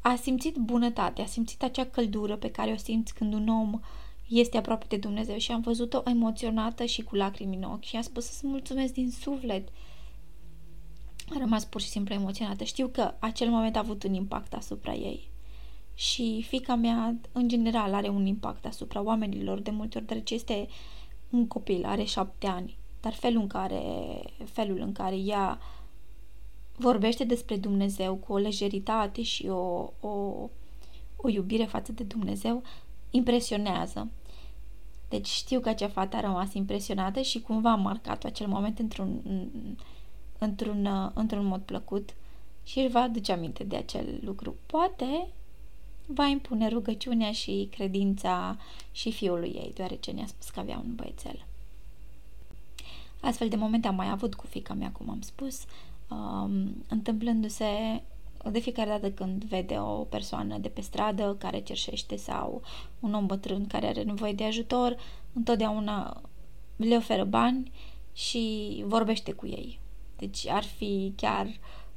a 0.00 0.14
simțit 0.14 0.56
bunătate, 0.56 1.22
a 1.22 1.26
simțit 1.26 1.62
acea 1.62 1.86
căldură 1.86 2.36
pe 2.36 2.50
care 2.50 2.72
o 2.72 2.76
simți 2.76 3.14
când 3.14 3.34
un 3.34 3.48
om 3.48 3.80
este 4.28 4.56
aproape 4.56 4.84
de 4.88 4.96
Dumnezeu 4.96 5.38
și 5.38 5.52
am 5.52 5.60
văzut-o 5.60 6.02
emoționată 6.04 6.84
și 6.84 7.02
cu 7.02 7.16
lacrimi 7.16 7.56
în 7.56 7.62
ochi 7.62 7.84
și 7.84 7.96
a 7.96 8.02
spus 8.02 8.24
să-ți 8.24 8.46
mulțumesc 8.46 8.92
din 8.92 9.10
suflet. 9.10 9.68
A 11.34 11.38
rămas 11.38 11.64
pur 11.64 11.80
și 11.80 11.88
simplu 11.88 12.14
emoționată. 12.14 12.64
Știu 12.64 12.88
că 12.88 13.14
acel 13.18 13.48
moment 13.48 13.76
a 13.76 13.78
avut 13.78 14.02
un 14.02 14.14
impact 14.14 14.54
asupra 14.54 14.92
ei. 14.92 15.30
Și 15.94 16.44
fica 16.48 16.74
mea, 16.74 17.14
în 17.32 17.48
general, 17.48 17.94
are 17.94 18.08
un 18.08 18.26
impact 18.26 18.66
asupra 18.66 19.02
oamenilor 19.02 19.60
de 19.60 19.70
multe 19.70 19.98
ori, 19.98 20.06
deoarece 20.06 20.34
este 20.34 20.68
un 21.30 21.46
copil, 21.46 21.84
are 21.84 22.04
șapte 22.04 22.46
ani. 22.46 22.78
Dar 23.00 23.12
felul 23.12 23.40
în 23.40 23.46
care, 23.46 23.82
felul 24.44 24.80
în 24.80 24.92
care 24.92 25.16
ea 25.16 25.58
vorbește 26.76 27.24
despre 27.24 27.56
Dumnezeu 27.56 28.14
cu 28.14 28.32
o 28.32 28.36
lejeritate 28.36 29.22
și 29.22 29.46
o, 29.46 29.92
o, 30.00 30.48
o 31.16 31.28
iubire 31.28 31.64
față 31.64 31.92
de 31.92 32.02
Dumnezeu 32.02 32.62
impresionează. 33.10 34.08
Deci 35.08 35.28
știu 35.28 35.60
că 35.60 35.68
acea 35.68 35.88
fată 35.88 36.16
a 36.16 36.20
rămas 36.20 36.54
impresionată 36.54 37.20
și 37.20 37.40
cumva 37.40 37.70
a 37.70 37.76
marcat 37.76 38.24
acel 38.24 38.46
moment 38.46 38.78
într-un, 38.78 39.22
într-un, 40.38 41.10
într-un 41.14 41.46
mod 41.46 41.60
plăcut 41.60 42.14
și 42.64 42.78
își 42.78 42.92
va 42.92 43.00
aduce 43.00 43.32
aminte 43.32 43.64
de 43.64 43.76
acel 43.76 44.20
lucru. 44.24 44.54
Poate 44.66 45.28
va 46.06 46.24
impune 46.24 46.68
rugăciunea 46.68 47.32
și 47.32 47.68
credința 47.70 48.56
și 48.92 49.12
fiului 49.12 49.48
ei, 49.48 49.72
deoarece 49.74 50.10
ne-a 50.10 50.26
spus 50.26 50.50
că 50.50 50.60
avea 50.60 50.82
un 50.84 50.94
băiețel. 50.94 51.44
Astfel 53.20 53.48
de 53.48 53.56
momente 53.56 53.88
am 53.88 53.94
mai 53.94 54.10
avut 54.10 54.34
cu 54.34 54.46
fica 54.46 54.74
mea, 54.74 54.90
cum 54.90 55.10
am 55.10 55.20
spus, 55.20 55.64
um, 56.08 56.84
întâmplându-se 56.88 58.02
de 58.50 58.58
fiecare 58.58 58.90
dată 58.90 59.10
când 59.10 59.44
vede 59.44 59.78
o 59.78 60.04
persoană 60.04 60.58
de 60.58 60.68
pe 60.68 60.80
stradă 60.80 61.36
care 61.38 61.60
cerșește 61.60 62.16
sau 62.16 62.62
un 63.00 63.14
om 63.14 63.26
bătrân 63.26 63.66
care 63.66 63.86
are 63.86 64.02
nevoie 64.02 64.32
de 64.32 64.44
ajutor, 64.44 64.96
întotdeauna 65.32 66.20
le 66.76 66.96
oferă 66.96 67.24
bani 67.24 67.70
și 68.12 68.84
vorbește 68.86 69.32
cu 69.32 69.46
ei. 69.46 69.80
Deci 70.16 70.46
ar 70.46 70.62
fi 70.62 71.12
chiar 71.16 71.46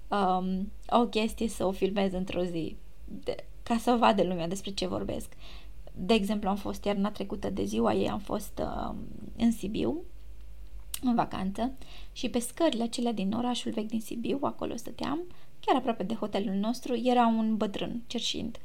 um, 0.08 0.72
o 0.90 1.06
chestie 1.06 1.48
să 1.48 1.66
o 1.66 1.72
filmez 1.72 2.14
într-o 2.14 2.44
zi 2.44 2.76
de, 3.06 3.36
ca 3.64 3.78
să 3.78 3.96
vadă 4.00 4.24
lumea 4.24 4.48
despre 4.48 4.72
ce 4.72 4.88
vorbesc. 4.88 5.30
De 5.96 6.14
exemplu, 6.14 6.50
am 6.50 6.56
fost 6.56 6.84
iarna 6.84 7.12
trecută 7.12 7.50
de 7.50 7.64
ziua 7.64 7.94
ei, 7.94 8.10
am 8.10 8.20
fost 8.20 8.62
uh, 8.62 8.96
în 9.38 9.52
Sibiu, 9.52 10.02
în 11.04 11.16
vacanță, 11.16 11.72
și 12.12 12.30
pe 12.30 12.40
scările 12.40 12.84
acelea 12.84 13.12
din 13.12 13.32
orașul 13.32 13.72
vechi 13.72 13.88
din 13.88 14.02
Sibiu, 14.02 14.40
acolo 14.42 14.76
stăteam, 14.76 15.20
chiar 15.60 15.76
aproape 15.76 16.04
de 16.04 16.14
hotelul 16.14 16.56
nostru, 16.56 16.96
era 17.04 17.28
un 17.28 17.58
bătrân 17.58 18.02
cerșind. 18.08 18.58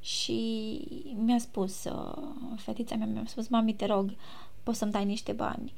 Și 0.00 0.80
mi-a 1.24 1.38
spus, 1.38 1.84
uh, 1.84 2.22
fetița 2.56 2.94
mea 2.94 3.06
mi-a 3.06 3.24
spus, 3.26 3.48
mami, 3.48 3.74
te 3.74 3.86
rog, 3.86 4.14
poți 4.62 4.78
să-mi 4.78 4.92
dai 4.92 5.04
niște 5.04 5.32
bani. 5.32 5.72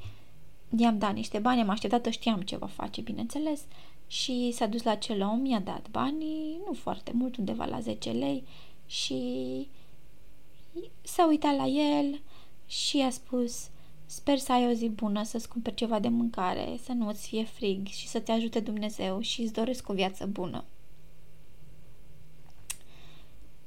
I-am 0.77 0.97
dat 0.97 1.13
niște 1.13 1.39
bani, 1.39 1.61
am 1.61 1.69
așteptat-o, 1.69 2.09
știam 2.09 2.41
ce 2.41 2.57
va 2.57 2.67
face, 2.67 3.01
bineînțeles, 3.01 3.61
și 4.07 4.51
s-a 4.51 4.65
dus 4.65 4.83
la 4.83 4.91
acel 4.91 5.21
om, 5.21 5.39
mi-a 5.39 5.59
dat 5.59 5.89
banii, 5.91 6.59
nu 6.65 6.73
foarte 6.73 7.11
mult, 7.13 7.37
undeva 7.37 7.65
la 7.65 7.79
10 7.79 8.11
lei, 8.11 8.43
și 8.85 9.67
s-a 11.01 11.27
uitat 11.27 11.55
la 11.55 11.65
el 11.65 12.21
și 12.65 13.01
a 13.01 13.09
spus, 13.09 13.69
Sper 14.05 14.37
să 14.37 14.51
ai 14.51 14.67
o 14.67 14.71
zi 14.71 14.89
bună, 14.89 15.23
să-ți 15.23 15.49
cumperi 15.49 15.75
ceva 15.75 15.99
de 15.99 16.07
mâncare, 16.07 16.79
să 16.83 16.91
nu 16.91 17.07
îți 17.07 17.27
fie 17.27 17.43
frig 17.43 17.87
și 17.87 18.07
să 18.07 18.19
te 18.19 18.31
ajute 18.31 18.59
Dumnezeu 18.59 19.19
și 19.19 19.41
îți 19.41 19.53
doresc 19.53 19.89
o 19.89 19.93
viață 19.93 20.25
bună. 20.25 20.63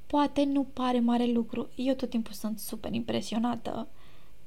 Poate 0.07 0.45
nu 0.45 0.63
pare 0.73 1.01
mare 1.01 1.27
lucru, 1.27 1.69
eu 1.75 1.95
tot 1.95 2.11
timpul 2.11 2.33
sunt 2.33 2.59
super 2.59 2.95
impresionată 2.95 3.89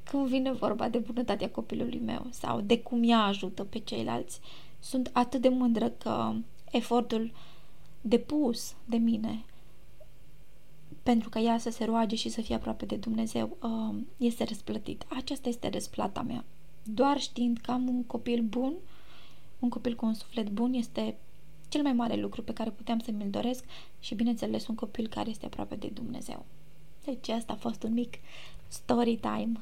când 0.03 0.27
vine 0.27 0.51
vorba 0.51 0.89
de 0.89 0.97
bunătatea 0.97 1.49
copilului 1.49 1.99
meu 1.99 2.27
sau 2.29 2.61
de 2.61 2.79
cum 2.79 3.09
ea 3.09 3.19
ajută 3.23 3.63
pe 3.63 3.79
ceilalți. 3.79 4.39
Sunt 4.79 5.09
atât 5.13 5.41
de 5.41 5.49
mândră 5.49 5.89
că 5.89 6.33
efortul 6.71 7.31
depus 8.01 8.75
de 8.85 8.97
mine 8.97 9.43
pentru 11.03 11.29
ca 11.29 11.39
ea 11.39 11.57
să 11.57 11.69
se 11.69 11.85
roage 11.85 12.15
și 12.15 12.29
să 12.29 12.41
fie 12.41 12.55
aproape 12.55 12.85
de 12.85 12.95
Dumnezeu, 12.95 13.57
uh, 13.61 13.95
este 14.17 14.43
răsplătit. 14.43 15.05
Aceasta 15.09 15.49
este 15.49 15.69
răsplata 15.69 16.21
mea. 16.21 16.45
Doar 16.83 17.19
știind 17.19 17.57
că 17.57 17.71
am 17.71 17.87
un 17.87 18.03
copil 18.03 18.41
bun, 18.41 18.73
un 19.59 19.69
copil 19.69 19.95
cu 19.95 20.05
un 20.05 20.13
suflet 20.13 20.49
bun, 20.49 20.73
este 20.73 21.15
cel 21.69 21.81
mai 21.81 21.93
mare 21.93 22.15
lucru 22.15 22.41
pe 22.43 22.53
care 22.53 22.69
puteam 22.69 22.99
să 22.99 23.11
mi-l 23.11 23.29
doresc 23.29 23.63
și, 23.99 24.15
bineînțeles, 24.15 24.67
un 24.67 24.75
copil 24.75 25.07
care 25.07 25.29
este 25.29 25.45
aproape 25.45 25.75
de 25.75 25.87
Dumnezeu. 25.87 26.45
Deci 27.05 27.29
asta 27.29 27.53
a 27.53 27.55
fost 27.55 27.83
un 27.83 27.93
mic 27.93 28.13
story 28.67 29.15
time. 29.15 29.59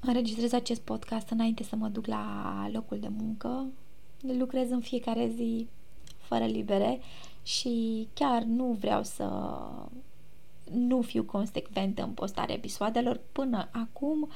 Înregistrez 0.00 0.52
acest 0.52 0.80
podcast 0.80 1.28
înainte 1.28 1.62
să 1.62 1.76
mă 1.76 1.88
duc 1.88 2.06
la 2.06 2.68
locul 2.72 2.98
de 2.98 3.08
muncă. 3.08 3.66
Lucrez 4.20 4.70
în 4.70 4.80
fiecare 4.80 5.32
zi 5.36 5.66
fără 6.18 6.44
libere 6.44 7.00
și 7.48 8.08
chiar 8.14 8.42
nu 8.42 8.76
vreau 8.80 9.02
să 9.02 9.58
nu 10.70 11.02
fiu 11.02 11.22
consecventă 11.22 12.02
în 12.02 12.10
postarea 12.10 12.54
episoadelor. 12.54 13.20
Până 13.32 13.68
acum 13.72 14.28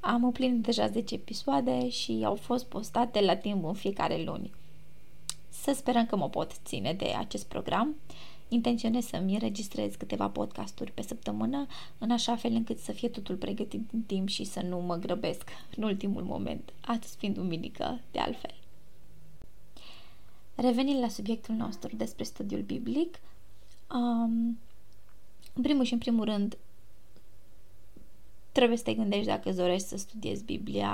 am 0.00 0.24
împlinit 0.24 0.62
deja 0.62 0.88
10 0.88 1.14
episoade 1.14 1.88
și 1.88 2.22
au 2.24 2.34
fost 2.34 2.64
postate 2.64 3.20
la 3.20 3.36
timp 3.36 3.64
în 3.64 3.74
fiecare 3.74 4.22
luni. 4.22 4.50
Să 5.48 5.72
sperăm 5.74 6.06
că 6.06 6.16
mă 6.16 6.28
pot 6.28 6.52
ține 6.64 6.92
de 6.92 7.14
acest 7.18 7.46
program. 7.46 7.96
Intenționez 8.48 9.06
să-mi 9.06 9.32
înregistrez 9.32 9.94
câteva 9.94 10.28
podcasturi 10.28 10.92
pe 10.92 11.02
săptămână, 11.02 11.66
în 11.98 12.10
așa 12.10 12.36
fel 12.36 12.52
încât 12.52 12.78
să 12.78 12.92
fie 12.92 13.08
totul 13.08 13.34
pregătit 13.34 13.90
în 13.92 14.00
timp 14.00 14.28
și 14.28 14.44
să 14.44 14.60
nu 14.60 14.80
mă 14.80 14.96
grăbesc 14.96 15.48
în 15.76 15.82
ultimul 15.82 16.22
moment, 16.22 16.72
atât 16.80 17.08
fiind 17.08 17.36
umilică 17.36 18.00
de 18.10 18.18
altfel. 18.18 18.54
Revenind 20.56 21.00
la 21.00 21.08
subiectul 21.08 21.54
nostru 21.54 21.96
despre 21.96 22.24
studiul 22.24 22.62
biblic, 22.62 23.18
um, 23.92 24.58
în 25.52 25.62
primul 25.62 25.84
și 25.84 25.92
în 25.92 25.98
primul 25.98 26.24
rând, 26.24 26.56
trebuie 28.52 28.76
să 28.76 28.84
te 28.84 28.94
gândești 28.94 29.26
dacă 29.26 29.48
îți 29.48 29.58
dorești 29.58 29.88
să 29.88 29.96
studiezi 29.96 30.44
Biblia 30.44 30.92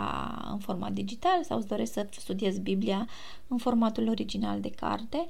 în 0.50 0.58
format 0.58 0.92
digital 0.92 1.44
sau 1.44 1.58
îți 1.58 1.66
dorești 1.66 1.94
să 1.94 2.06
studiezi 2.10 2.60
Biblia 2.60 3.08
în 3.48 3.58
formatul 3.58 4.08
original 4.08 4.60
de 4.60 4.70
carte, 4.70 5.26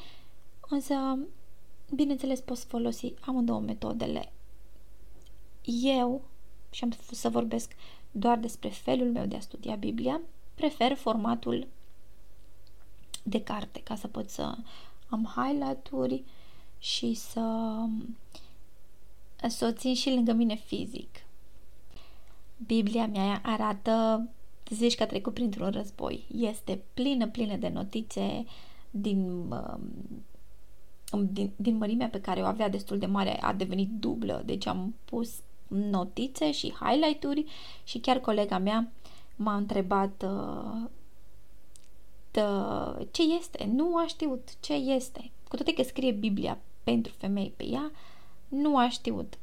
însă, 0.68 1.18
bineînțeles, 1.94 2.40
poți 2.40 2.64
folosi 2.64 3.12
amândouă 3.20 3.60
metodele. 3.60 4.32
Eu, 5.82 6.22
și 6.70 6.84
am 6.84 6.92
să 7.10 7.28
vorbesc 7.28 7.72
doar 8.10 8.38
despre 8.38 8.68
felul 8.68 9.10
meu 9.10 9.26
de 9.26 9.36
a 9.36 9.40
studia 9.40 9.74
Biblia, 9.74 10.20
prefer 10.54 10.94
formatul 10.94 11.66
de 13.22 13.42
carte 13.42 13.80
ca 13.84 13.94
să 13.94 14.08
pot 14.08 14.30
să 14.30 14.54
am 15.08 15.32
highlight-uri 15.36 16.22
și 16.78 17.14
să, 17.14 17.74
să 19.48 19.66
o 19.66 19.72
țin 19.72 19.94
și 19.94 20.10
lângă 20.10 20.32
mine 20.32 20.54
fizic. 20.54 21.08
Biblia 22.66 23.06
mea 23.06 23.40
arată, 23.44 24.28
zici 24.68 24.94
că 24.94 25.02
a 25.02 25.06
trecut 25.06 25.34
printr-un 25.34 25.70
război. 25.70 26.24
Este 26.36 26.82
plină, 26.94 27.28
plină 27.28 27.56
de 27.56 27.68
notițe 27.68 28.46
din, 28.90 29.50
um, 31.12 31.28
din, 31.32 31.52
din 31.56 31.76
mărimea 31.76 32.08
pe 32.08 32.20
care 32.20 32.40
o 32.40 32.46
avea 32.46 32.68
destul 32.68 32.98
de 32.98 33.06
mare, 33.06 33.42
a 33.42 33.52
devenit 33.52 33.90
dublă. 33.90 34.42
Deci 34.44 34.66
am 34.66 34.94
pus 35.04 35.34
notițe 35.68 36.52
și 36.52 36.74
highlight-uri 36.80 37.44
și 37.84 37.98
chiar 37.98 38.18
colega 38.18 38.58
mea 38.58 38.92
m-a 39.36 39.56
întrebat 39.56 40.24
uh, 40.24 40.30
uh, 40.30 40.90
ce 43.10 43.22
este, 43.22 43.70
nu 43.72 43.96
a 43.96 44.06
știut 44.06 44.60
ce 44.60 44.72
este. 44.72 45.30
Cu 45.48 45.56
toate 45.56 45.74
că 45.74 45.82
scrie 45.82 46.12
Biblia 46.12 46.58
pentru 46.84 47.12
femei 47.12 47.52
pe 47.56 47.64
ea, 47.64 47.90
nu 48.48 48.76
a 48.76 48.88
știut. 48.88 49.38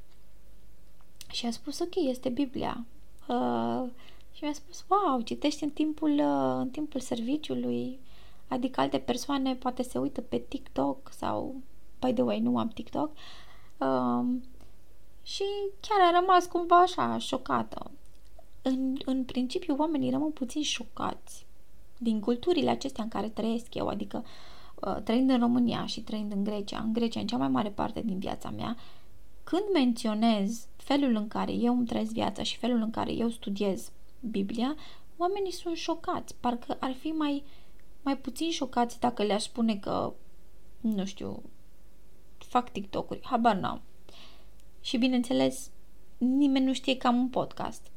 Și 1.31 1.45
a 1.45 1.51
spus, 1.51 1.79
ok, 1.79 1.95
este 1.95 2.29
Biblia. 2.29 2.85
Uh, 3.27 3.83
și 4.33 4.43
mi-a 4.43 4.53
spus, 4.53 4.85
wow, 4.87 5.21
citești 5.21 5.63
în 5.63 5.69
timpul, 5.69 6.11
uh, 6.11 6.55
în 6.57 6.69
timpul 6.69 6.99
serviciului, 6.99 7.99
adică 8.47 8.81
alte 8.81 8.99
persoane 8.99 9.55
poate 9.55 9.83
se 9.83 9.97
uită 9.97 10.21
pe 10.21 10.37
TikTok 10.37 11.11
sau, 11.11 11.55
by 11.99 12.13
the 12.13 12.23
way, 12.23 12.39
nu 12.39 12.57
am 12.57 12.67
TikTok. 12.67 13.11
Uh, 13.77 14.25
și 15.23 15.43
chiar 15.79 16.13
a 16.13 16.19
rămas 16.19 16.45
cumva 16.45 16.81
așa, 16.81 17.17
șocată. 17.17 17.91
În, 18.61 18.97
în 19.05 19.23
principiu, 19.23 19.75
oamenii 19.77 20.11
rămân 20.11 20.31
puțin 20.31 20.61
șocați 20.61 21.47
din 22.01 22.19
culturile 22.19 22.69
acestea 22.69 23.03
în 23.03 23.09
care 23.09 23.29
trăiesc 23.29 23.75
eu, 23.75 23.87
adică 23.87 24.25
uh, 24.75 24.95
trăind 25.03 25.29
în 25.29 25.39
România 25.39 25.85
și 25.85 26.01
trăind 26.01 26.31
în 26.31 26.43
Grecia, 26.43 26.79
în 26.79 26.93
Grecia 26.93 27.19
în 27.19 27.27
cea 27.27 27.37
mai 27.37 27.47
mare 27.47 27.69
parte 27.69 28.01
din 28.01 28.19
viața 28.19 28.49
mea, 28.49 28.77
când 29.43 29.63
menționez 29.73 30.67
felul 30.75 31.15
în 31.15 31.27
care 31.27 31.51
eu 31.51 31.73
îmi 31.77 31.85
trăiesc 31.85 32.11
viața 32.11 32.43
și 32.43 32.57
felul 32.57 32.81
în 32.81 32.89
care 32.89 33.11
eu 33.11 33.29
studiez 33.29 33.91
Biblia, 34.19 34.75
oamenii 35.17 35.51
sunt 35.51 35.75
șocați. 35.75 36.35
Parcă 36.39 36.77
ar 36.79 36.93
fi 36.93 37.07
mai, 37.07 37.43
mai 38.01 38.17
puțin 38.17 38.51
șocați 38.51 38.99
dacă 38.99 39.23
le-aș 39.23 39.43
spune 39.43 39.75
că, 39.75 40.13
nu 40.81 41.05
știu, 41.05 41.43
fac 42.37 42.71
TikTok-uri. 42.71 43.19
Habar 43.23 43.55
n-am. 43.55 43.81
Și 44.81 44.97
bineînțeles, 44.97 45.69
nimeni 46.17 46.65
nu 46.65 46.73
știe 46.73 46.97
că 46.97 47.07
am 47.07 47.17
un 47.17 47.29
podcast. 47.29 47.88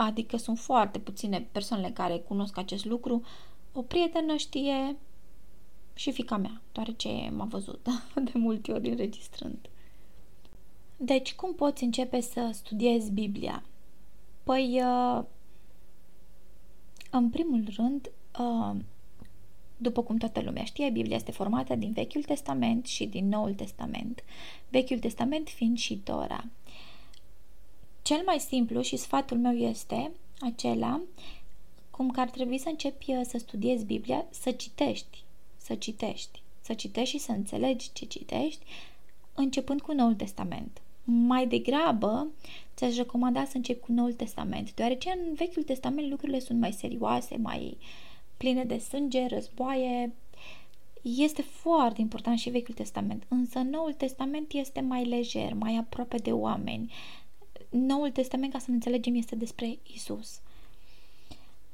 Adică 0.00 0.36
sunt 0.36 0.58
foarte 0.58 0.98
puține 0.98 1.48
persoanele 1.52 1.90
care 1.90 2.18
cunosc 2.18 2.58
acest 2.58 2.84
lucru. 2.84 3.22
O 3.72 3.82
prietenă 3.82 4.36
știe 4.36 4.96
și 5.94 6.12
fica 6.12 6.36
mea, 6.36 6.60
deoarece 6.72 7.30
m-a 7.36 7.44
văzut 7.44 7.88
de 8.32 8.32
multe 8.34 8.72
ori 8.72 8.88
înregistrând. 8.88 9.68
Deci, 10.96 11.34
cum 11.34 11.54
poți 11.54 11.84
începe 11.84 12.20
să 12.20 12.50
studiezi 12.52 13.12
Biblia? 13.12 13.64
Păi, 14.42 14.82
uh, 14.82 15.24
în 17.10 17.30
primul 17.30 17.64
rând, 17.76 18.10
uh, 18.38 18.76
după 19.76 20.02
cum 20.02 20.16
toată 20.16 20.40
lumea 20.40 20.64
știe, 20.64 20.90
Biblia 20.90 21.16
este 21.16 21.32
formată 21.32 21.74
din 21.74 21.92
Vechiul 21.92 22.22
Testament 22.22 22.86
și 22.86 23.06
din 23.06 23.28
Noul 23.28 23.54
Testament. 23.54 24.24
Vechiul 24.68 24.98
Testament 24.98 25.48
fiind 25.48 25.78
și 25.78 25.96
Tora. 25.96 26.44
Cel 28.08 28.22
mai 28.26 28.38
simplu 28.38 28.80
și 28.82 28.96
sfatul 28.96 29.38
meu 29.38 29.52
este 29.56 30.10
acela 30.40 31.00
cum 31.90 32.10
că 32.10 32.20
ar 32.20 32.30
trebui 32.30 32.58
să 32.58 32.68
începi 32.68 33.12
uh, 33.12 33.20
să 33.24 33.38
studiezi 33.38 33.84
Biblia, 33.84 34.24
să 34.30 34.50
citești, 34.50 35.22
să 35.56 35.74
citești, 35.74 36.42
să 36.60 36.74
citești 36.74 37.16
și 37.16 37.22
să 37.22 37.32
înțelegi 37.32 37.92
ce 37.92 38.04
citești, 38.04 38.64
începând 39.34 39.80
cu 39.80 39.92
Noul 39.92 40.14
Testament. 40.14 40.80
Mai 41.04 41.46
degrabă, 41.46 42.26
ți-aș 42.76 42.96
recomanda 42.96 43.44
să 43.44 43.56
începi 43.56 43.80
cu 43.80 43.92
Noul 43.92 44.12
Testament, 44.12 44.74
deoarece 44.74 45.10
în 45.10 45.34
Vechiul 45.34 45.62
Testament 45.62 46.10
lucrurile 46.10 46.38
sunt 46.38 46.60
mai 46.60 46.72
serioase, 46.72 47.36
mai 47.36 47.76
pline 48.36 48.64
de 48.64 48.78
sânge, 48.78 49.26
războaie. 49.26 50.12
Este 51.02 51.42
foarte 51.42 52.00
important 52.00 52.38
și 52.38 52.50
Vechiul 52.50 52.74
Testament, 52.74 53.22
însă 53.28 53.58
Noul 53.58 53.92
Testament 53.92 54.52
este 54.52 54.80
mai 54.80 55.04
lejer, 55.04 55.54
mai 55.54 55.76
aproape 55.76 56.16
de 56.16 56.32
oameni. 56.32 56.92
Noul 57.70 58.10
Testament, 58.10 58.52
ca 58.52 58.58
să 58.58 58.64
ne 58.68 58.74
înțelegem, 58.74 59.14
este 59.14 59.34
despre 59.34 59.78
Isus. 59.94 60.40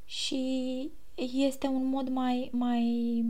Și 0.07 0.91
este 1.35 1.67
un 1.67 1.87
mod 1.87 2.09
mai, 2.09 2.49
mai 2.53 3.25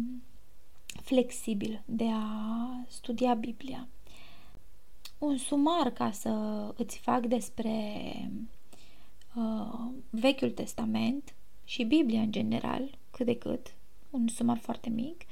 flexibil 1.03 1.83
de 1.87 2.07
a 2.13 2.85
studia 2.89 3.35
Biblia 3.35 3.89
un 5.25 5.37
sumar 5.37 5.91
ca 5.91 6.11
să 6.11 6.31
îți 6.77 6.99
fac 6.99 7.27
despre 7.27 7.71
uh, 9.35 9.87
Vechiul 10.11 10.51
Testament 10.51 11.35
și 11.65 11.85
Biblia 11.85 12.21
în 12.21 12.33
general, 12.33 12.99
cât 13.11 13.27
de 13.27 13.39
cât, 13.39 13.75
un 14.11 14.29
sumar 14.29 14.59
foarte 14.59 14.89
mic, 14.89 15.23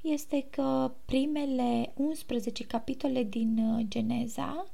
este 0.00 0.46
că 0.50 0.92
primele 1.04 1.92
11 1.96 2.64
capitole 2.64 3.22
din 3.22 3.58
uh, 3.58 3.84
Geneza 3.88 4.66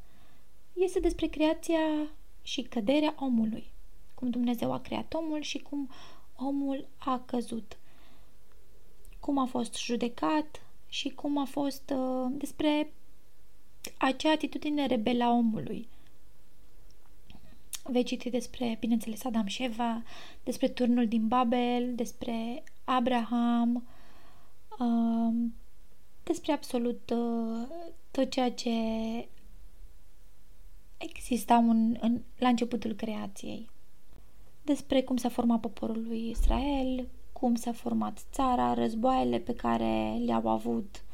este 0.75 1.01
despre 1.01 1.27
creația 1.27 2.11
și 2.43 2.63
căderea 2.63 3.15
omului. 3.19 3.73
Cum 4.15 4.31
Dumnezeu 4.31 4.73
a 4.73 4.81
creat 4.81 5.15
omul 5.15 5.41
și 5.41 5.59
cum 5.59 5.91
omul 6.37 6.87
a 6.99 7.23
căzut. 7.27 7.79
Cum 9.21 9.39
a 9.39 9.45
fost 9.45 9.79
judecat 9.79 10.63
și 10.89 11.09
cum 11.09 11.39
a 11.39 11.45
fost 11.45 11.93
uh, 11.97 12.31
despre 12.31 12.93
acea 13.99 14.31
atitudine 14.31 14.87
rebelă 14.87 15.25
a 15.25 15.31
omului. 15.31 15.89
Vei 17.83 18.03
citi 18.03 18.31
despre, 18.31 18.77
bineînțeles, 18.81 19.25
Adam 19.25 19.47
și 19.47 19.63
Eva, 19.63 20.03
despre 20.45 20.69
turnul 20.69 21.09
din 21.09 21.29
Babel, 21.29 21.95
despre 21.95 22.63
Abraham, 22.85 23.87
uh, 24.79 25.51
despre 26.23 26.53
absolut 26.53 27.11
uh, 27.11 27.69
tot 28.11 28.31
ceea 28.31 28.53
ce 28.53 28.71
exista 31.09 31.57
un, 31.57 31.97
în, 32.01 32.21
la 32.39 32.49
începutul 32.49 32.93
creației. 32.93 33.69
Despre 34.63 35.03
cum 35.03 35.17
s-a 35.17 35.29
format 35.29 35.61
poporul 35.61 36.05
lui 36.07 36.29
Israel, 36.29 37.09
cum 37.33 37.55
s-a 37.55 37.73
format 37.73 38.25
țara, 38.33 38.75
războaiele 38.75 39.39
pe 39.39 39.55
care 39.55 40.21
le-au 40.25 40.49
avut 40.49 41.05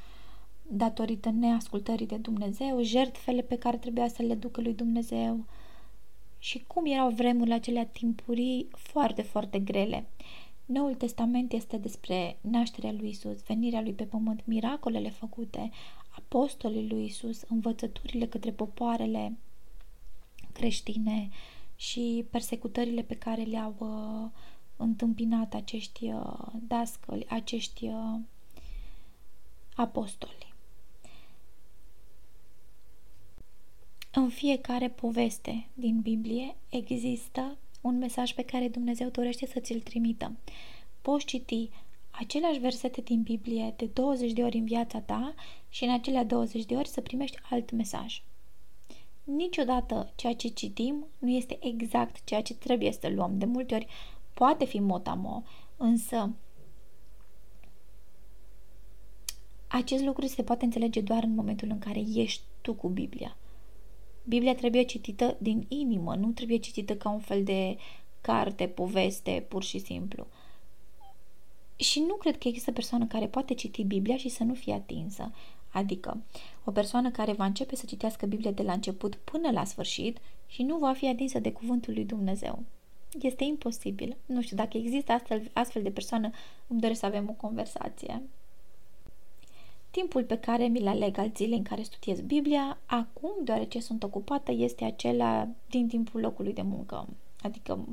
datorită 0.63 1.31
neascultării 1.31 2.07
de 2.07 2.17
Dumnezeu, 2.17 2.83
jertfele 2.83 3.43
pe 3.43 3.59
care 3.59 3.77
trebuia 3.77 4.09
să 4.09 4.23
le 4.23 4.35
ducă 4.35 4.61
lui 4.61 4.75
Dumnezeu 4.75 5.45
și 6.39 6.65
cum 6.67 6.87
erau 6.87 7.11
vremurile 7.11 7.55
acelea 7.55 7.87
timpurii 7.87 8.69
foarte, 8.71 9.23
foarte 9.23 9.59
grele. 9.59 10.07
Noul 10.65 10.95
Testament 10.95 11.53
este 11.53 11.77
despre 11.77 12.39
nașterea 12.41 12.93
lui 12.93 13.09
Isus, 13.09 13.43
venirea 13.43 13.81
lui 13.81 13.93
pe 13.93 14.05
pământ, 14.05 14.43
miracolele 14.45 15.11
făcute, 15.11 15.71
apostolii 16.17 16.89
lui 16.89 17.05
Isus, 17.05 17.43
învățăturile 17.49 18.27
către 18.27 18.51
popoarele 18.51 19.39
creștine 20.61 21.29
și 21.77 22.25
persecutările 22.31 23.03
pe 23.03 23.15
care 23.15 23.43
le-au 23.43 23.75
uh, 23.79 24.31
întâmpinat 24.77 25.55
acești 25.55 26.05
uh, 26.05 26.47
dascăli, 26.69 27.27
acești 27.29 27.87
uh, 27.87 28.21
apostoli. 29.75 30.55
În 34.13 34.29
fiecare 34.29 34.89
poveste 34.89 35.67
din 35.75 36.01
Biblie 36.01 36.57
există 36.69 37.57
un 37.81 37.99
mesaj 37.99 38.33
pe 38.33 38.43
care 38.43 38.69
Dumnezeu 38.69 39.09
dorește 39.09 39.47
să 39.47 39.61
ți-l 39.61 39.81
trimită. 39.81 40.33
Poți 41.03 41.25
citi 41.25 41.71
aceleași 42.11 42.59
versete 42.59 43.01
din 43.01 43.23
Biblie 43.23 43.75
de 43.77 43.87
20 43.87 44.33
de 44.33 44.43
ori 44.43 44.57
în 44.57 44.65
viața 44.65 45.01
ta 45.01 45.35
și 45.69 45.85
în 45.85 45.91
acelea 45.91 46.25
20 46.25 46.65
de 46.65 46.75
ori 46.75 46.89
să 46.89 47.01
primești 47.01 47.39
alt 47.51 47.71
mesaj. 47.71 48.23
Niciodată 49.37 50.13
ceea 50.15 50.35
ce 50.35 50.49
citim 50.49 51.07
nu 51.19 51.31
este 51.31 51.59
exact 51.61 52.25
ceea 52.25 52.43
ce 52.43 52.55
trebuie 52.55 52.93
să 52.93 53.09
luăm. 53.09 53.39
De 53.39 53.45
multe 53.45 53.75
ori 53.75 53.87
poate 54.35 54.65
fi 54.65 54.79
motamo, 54.81 55.43
însă 55.77 56.35
acest 59.67 60.05
lucru 60.05 60.27
se 60.27 60.43
poate 60.43 60.65
înțelege 60.65 61.01
doar 61.01 61.23
în 61.23 61.35
momentul 61.35 61.69
în 61.71 61.79
care 61.79 62.05
ești 62.15 62.43
tu 62.61 62.75
cu 62.75 62.89
Biblia. 62.89 63.37
Biblia 64.25 64.55
trebuie 64.55 64.83
citită 64.83 65.37
din 65.39 65.65
inimă, 65.69 66.15
nu 66.15 66.31
trebuie 66.31 66.59
citită 66.59 66.97
ca 66.97 67.11
un 67.11 67.21
fel 67.21 67.45
de 67.45 67.77
carte, 68.21 68.67
poveste, 68.67 69.45
pur 69.49 69.63
și 69.63 69.79
simplu. 69.79 70.27
Și 71.77 72.01
nu 72.01 72.15
cred 72.15 72.39
că 72.39 72.49
există 72.49 72.73
persoană 72.73 73.07
care 73.07 73.27
poate 73.27 73.55
citi 73.55 73.83
Biblia 73.83 74.17
și 74.17 74.29
să 74.29 74.45
nu 74.45 74.55
fie 74.55 74.73
atinsă. 74.73 75.33
Adică, 75.73 76.23
o 76.71 76.73
persoană 76.73 77.11
care 77.11 77.33
va 77.33 77.45
începe 77.45 77.77
să 77.77 77.87
citească 77.87 78.27
Biblia 78.27 78.51
de 78.51 78.63
la 78.63 78.73
început 78.73 79.15
până 79.15 79.51
la 79.51 79.65
sfârșit 79.65 80.19
și 80.47 80.63
nu 80.63 80.77
va 80.79 80.93
fi 80.93 81.09
atinsă 81.09 81.39
de 81.39 81.53
cuvântul 81.53 81.95
lui 81.95 82.05
Dumnezeu. 82.05 82.63
Este 83.21 83.45
imposibil. 83.45 84.17
Nu 84.27 84.43
știu, 84.43 84.57
dacă 84.57 84.77
există 84.77 85.13
astfel, 85.13 85.51
astfel 85.53 85.83
de 85.83 85.91
persoană, 85.91 86.31
îmi 86.67 86.81
doresc 86.81 87.01
să 87.01 87.07
avem 87.07 87.29
o 87.29 87.33
conversație. 87.33 88.23
Timpul 89.91 90.25
pe 90.25 90.39
care 90.39 90.67
mi-l 90.67 90.87
aleg 90.87 91.19
al 91.19 91.31
zilei 91.37 91.59
în 91.59 91.65
care 91.65 91.83
studiez 91.83 92.21
Biblia, 92.21 92.79
acum, 92.87 93.33
deoarece 93.45 93.81
sunt 93.81 94.03
ocupată, 94.03 94.53
este 94.53 94.85
acela 94.85 95.49
din 95.69 95.89
timpul 95.89 96.21
locului 96.21 96.53
de 96.53 96.63
muncă. 96.63 97.09
Adică 97.43 97.85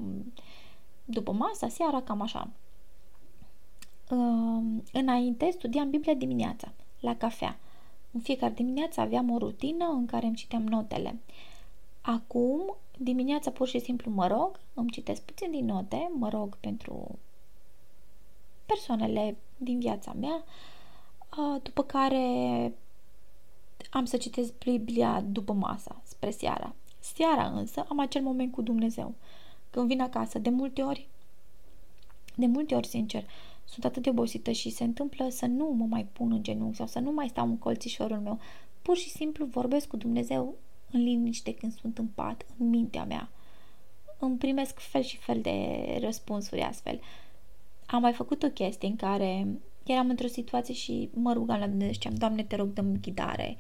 după 1.05 1.31
masa, 1.31 1.67
seara, 1.67 2.01
cam 2.01 2.21
așa. 2.21 2.49
Înainte 4.91 5.49
studiam 5.51 5.89
Biblia 5.89 6.13
dimineața, 6.13 6.73
la 6.99 7.15
cafea. 7.15 7.59
În 8.17 8.23
fiecare 8.23 8.53
dimineață 8.53 9.01
aveam 9.01 9.30
o 9.30 9.38
rutină 9.38 9.86
în 9.86 10.06
care 10.06 10.25
îmi 10.25 10.36
citeam 10.36 10.63
notele. 10.63 11.19
Acum, 12.01 12.75
dimineața 12.97 13.51
pur 13.51 13.67
și 13.67 13.80
simplu 13.80 14.12
mă 14.12 14.27
rog, 14.27 14.60
îmi 14.73 14.89
citesc 14.89 15.21
puțin 15.21 15.51
din 15.51 15.65
note, 15.65 16.12
mă 16.13 16.30
rog 16.30 16.56
pentru 16.56 17.19
persoanele 18.65 19.38
din 19.58 19.80
viața 19.80 20.13
mea, 20.13 20.43
după 21.63 21.84
care 21.84 22.73
am 23.89 24.06
să 24.06 24.17
citesc 24.17 24.58
Biblia 24.58 25.21
după 25.21 25.53
masa, 25.53 26.01
spre 26.03 26.30
seara. 26.30 26.75
Seara 26.99 27.47
însă 27.47 27.86
am 27.89 27.99
acel 27.99 28.21
moment 28.21 28.51
cu 28.51 28.62
Dumnezeu. 28.62 29.13
Când 29.69 29.88
vin 29.88 30.01
acasă, 30.01 30.39
de 30.39 30.49
multe 30.49 30.82
ori, 30.82 31.08
de 32.36 32.45
multe 32.45 32.75
ori, 32.75 32.88
sincer, 32.88 33.23
sunt 33.67 33.86
atât 33.86 34.03
de 34.03 34.10
obosită 34.10 34.51
și 34.51 34.69
se 34.69 34.84
întâmplă 34.84 35.30
să 35.30 35.45
nu 35.45 35.73
mă 35.77 35.86
mai 35.86 36.06
pun 36.13 36.32
în 36.32 36.43
genunchi 36.43 36.77
sau 36.77 36.88
să 36.88 36.99
nu 36.99 37.12
mai 37.12 37.27
stau 37.27 37.45
în 37.45 37.58
colțișorul 37.58 38.17
meu. 38.17 38.39
Pur 38.82 38.97
și 38.97 39.10
simplu 39.10 39.45
vorbesc 39.45 39.88
cu 39.88 39.97
Dumnezeu 39.97 40.56
în 40.91 41.03
liniște 41.03 41.53
când 41.53 41.73
sunt 41.73 41.97
în 41.97 42.08
pat, 42.08 42.45
în 42.58 42.69
mintea 42.69 43.03
mea. 43.03 43.30
Îmi 44.19 44.38
primesc 44.38 44.80
fel 44.80 45.01
și 45.01 45.17
fel 45.17 45.41
de 45.41 45.75
răspunsuri 46.01 46.62
astfel. 46.62 46.99
am 47.86 48.01
mai 48.01 48.13
făcut 48.13 48.43
o 48.43 48.49
chestie 48.49 48.88
în 48.88 48.95
care 48.95 49.47
eram 49.86 50.10
într-o 50.10 50.27
situație 50.27 50.73
și 50.73 51.10
mă 51.13 51.34
rugam 51.34 51.60
la 51.60 51.67
Dumnezeu 51.67 51.91
și 51.91 51.93
ziceam, 51.93 52.15
Doamne, 52.15 52.43
te 52.43 52.56
rog, 52.56 52.73
dă 52.73 52.82
ghidare. 52.82 53.58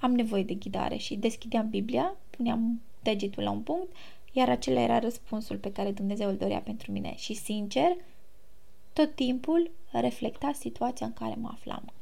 Am 0.00 0.14
nevoie 0.14 0.42
de 0.42 0.54
ghidare 0.54 0.96
și 0.96 1.16
deschideam 1.16 1.68
Biblia, 1.68 2.16
puneam 2.30 2.80
degetul 3.02 3.42
la 3.42 3.50
un 3.50 3.60
punct, 3.60 3.92
iar 4.32 4.48
acela 4.48 4.80
era 4.80 4.98
răspunsul 4.98 5.56
pe 5.56 5.72
care 5.72 5.90
Dumnezeu 5.90 6.28
îl 6.28 6.36
dorea 6.36 6.60
pentru 6.60 6.92
mine. 6.92 7.14
Și, 7.16 7.34
sincer, 7.34 7.96
tot 8.96 9.14
timpul 9.14 9.70
reflecta 9.90 10.52
situația 10.52 11.06
în 11.06 11.12
care 11.12 11.34
mă 11.34 11.48
aflam. 11.52 11.92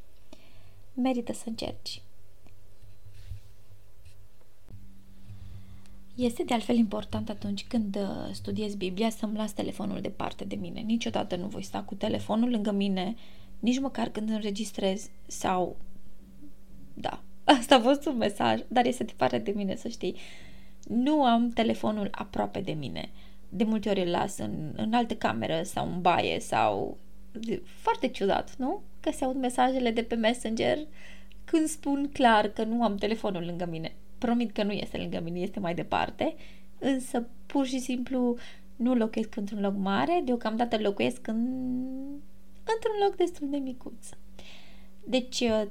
Merită 0.95 1.33
să 1.33 1.45
încerci. 1.47 2.03
Este 6.15 6.43
de 6.43 6.55
altfel 6.55 6.77
important 6.77 7.29
atunci 7.29 7.65
când 7.65 7.97
uh, 7.97 8.33
studiez 8.33 8.75
Biblia 8.75 9.11
să-mi 9.11 9.37
las 9.37 9.53
telefonul 9.53 10.01
departe 10.01 10.45
de 10.45 10.55
mine. 10.55 10.81
Niciodată 10.81 11.37
nu 11.37 11.47
voi 11.47 11.63
sta 11.63 11.83
cu 11.83 11.95
telefonul 11.95 12.51
lângă 12.51 12.71
mine, 12.71 13.15
nici 13.59 13.81
măcar 13.81 14.09
când 14.09 14.31
înregistrez 14.31 15.11
sau... 15.27 15.77
Da, 16.95 17.23
asta 17.59 17.75
a 17.75 17.81
fost 17.81 18.07
un 18.07 18.17
mesaj, 18.17 18.61
dar 18.69 18.87
este 18.87 19.05
departe 19.05 19.39
de 19.39 19.53
mine, 19.55 19.77
să 19.77 19.89
știi. 19.89 20.17
Nu 20.89 21.25
am 21.25 21.51
telefonul 21.51 22.09
aproape 22.11 22.61
de 22.61 22.73
mine. 22.73 23.11
De 23.57 23.65
multe 23.65 23.89
ori 23.89 24.03
îl 24.03 24.11
las 24.11 24.39
în, 24.39 24.73
în 24.77 24.93
altă 24.93 25.15
cameră 25.15 25.63
sau 25.63 25.87
în 25.87 26.01
baie 26.01 26.41
sau... 26.41 26.97
Foarte 27.65 28.09
ciudat, 28.09 28.55
nu? 28.57 28.83
Că 29.01 29.11
se 29.11 29.25
aud 29.25 29.37
mesajele 29.37 29.91
de 29.91 30.03
pe 30.03 30.15
Messenger 30.15 30.79
când 31.45 31.67
spun 31.67 32.11
clar 32.13 32.49
că 32.49 32.65
nu 32.65 32.83
am 32.83 32.97
telefonul 32.97 33.45
lângă 33.45 33.67
mine 33.71 33.93
promit 34.25 34.53
că 34.53 34.63
nu 34.63 34.73
este 34.73 34.97
lângă 34.97 35.21
mine, 35.21 35.41
este 35.41 35.61
mai 35.61 35.75
departe, 35.75 36.35
însă 36.79 37.27
pur 37.47 37.67
și 37.67 37.79
simplu 37.79 38.37
nu 38.77 38.95
locuiesc 38.95 39.37
într-un 39.37 39.61
loc 39.61 39.77
mare, 39.77 40.23
deocamdată 40.25 40.79
locuiesc 40.79 41.27
în, 41.27 41.41
într-un 42.75 42.97
loc 43.03 43.17
destul 43.17 43.51
de 43.51 43.57
micuț. 43.57 44.09
Deci, 45.05 45.41
uh, 45.41 45.63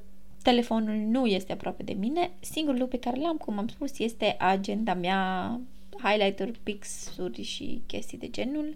telefonul 0.44 0.96
nu 0.96 1.26
este 1.26 1.52
aproape 1.52 1.84
de 1.84 1.94
mine. 1.94 2.32
Singurul 2.40 2.80
lucru 2.80 2.98
pe 2.98 3.04
care 3.10 3.20
l-am, 3.20 3.38
cum 3.38 3.58
am 3.58 3.68
spus, 3.68 4.00
este 4.00 4.36
agenda 4.40 4.94
mea, 4.94 5.60
highlighter, 5.98 6.52
pixuri 6.64 7.42
și 7.42 7.82
chestii 7.86 8.18
de 8.18 8.30
genul. 8.30 8.76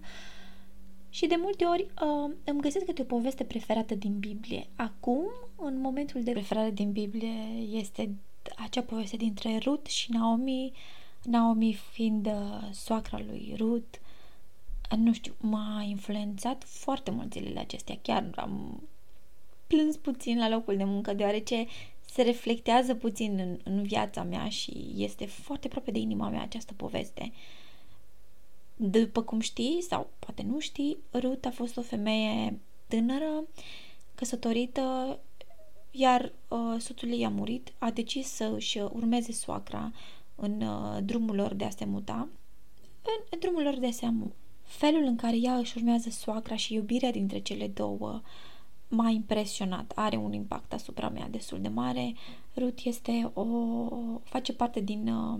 Și 1.09 1.27
de 1.27 1.35
multe 1.37 1.65
ori 1.65 1.81
uh, 1.81 2.33
îmi 2.43 2.61
găsesc 2.61 2.85
câte 2.85 3.01
o 3.01 3.05
poveste 3.05 3.43
preferată 3.43 3.95
din 3.95 4.19
Biblie. 4.19 4.67
Acum, 4.75 5.23
în 5.55 5.79
momentul 5.79 6.23
de 6.23 6.31
preferare 6.31 6.71
din 6.71 6.91
Biblie, 6.91 7.33
este 7.71 8.15
acea 8.57 8.81
poveste 8.81 9.17
dintre 9.17 9.57
Ruth 9.57 9.89
și 9.89 10.11
Naomi, 10.11 10.71
Naomi 11.23 11.79
fiind 11.91 12.25
uh, 12.25 12.69
soacra 12.71 13.19
lui 13.27 13.53
Ruth, 13.57 13.97
uh, 14.91 14.97
nu 14.97 15.13
știu, 15.13 15.33
m-a 15.39 15.85
influențat 15.87 16.63
foarte 16.63 17.11
mult 17.11 17.33
zilele 17.33 17.59
acestea. 17.59 17.97
Chiar 18.01 18.31
am 18.35 18.83
plâns 19.67 19.97
puțin 19.97 20.37
la 20.37 20.49
locul 20.49 20.77
de 20.77 20.83
muncă, 20.83 21.13
deoarece 21.13 21.65
se 22.17 22.23
reflectează 22.23 22.95
puțin 22.95 23.39
în, 23.39 23.59
în 23.63 23.83
viața 23.83 24.23
mea 24.23 24.49
și 24.49 24.93
este 24.95 25.25
foarte 25.25 25.67
aproape 25.67 25.91
de 25.91 25.99
inima 25.99 26.29
mea 26.29 26.41
această 26.41 26.73
poveste. 26.73 27.31
După 28.75 29.21
cum 29.21 29.39
știi, 29.39 29.81
sau 29.81 30.09
poate 30.19 30.43
nu 30.43 30.59
știi, 30.59 30.97
Ruth 31.13 31.47
a 31.47 31.51
fost 31.51 31.77
o 31.77 31.81
femeie 31.81 32.59
tânără, 32.87 33.43
căsătorită 34.15 35.19
iar 35.91 36.33
uh, 36.47 36.75
soțul 36.79 37.09
ei 37.09 37.25
a 37.25 37.29
murit, 37.29 37.73
a 37.77 37.91
decis 37.91 38.27
să 38.27 38.51
își 38.55 38.79
urmeze 38.79 39.31
soacra 39.31 39.91
în 40.35 40.61
uh, 40.61 41.03
drumul 41.03 41.35
lor 41.35 41.53
de 41.53 41.63
a 41.65 41.69
se 41.69 41.85
muta, 41.85 42.27
în, 43.01 43.23
în 43.29 43.39
drumul 43.39 43.63
lor 43.63 43.77
de 43.79 43.87
a 43.87 43.91
se 43.91 44.05
amu. 44.05 44.31
Felul 44.63 45.03
în 45.03 45.15
care 45.15 45.37
ea 45.37 45.57
își 45.57 45.77
urmează 45.77 46.09
soacra 46.09 46.55
și 46.55 46.73
iubirea 46.73 47.11
dintre 47.11 47.39
cele 47.39 47.67
două 47.67 48.21
m-a 48.87 49.09
impresionat, 49.09 49.91
are 49.95 50.15
un 50.15 50.33
impact 50.33 50.73
asupra 50.73 51.09
mea 51.09 51.27
destul 51.29 51.61
de 51.61 51.67
mare. 51.67 52.13
Ruth 52.55 52.83
este 52.83 53.31
o, 53.33 53.45
face 54.23 54.53
parte 54.53 54.79
din 54.79 55.07
uh, 55.07 55.39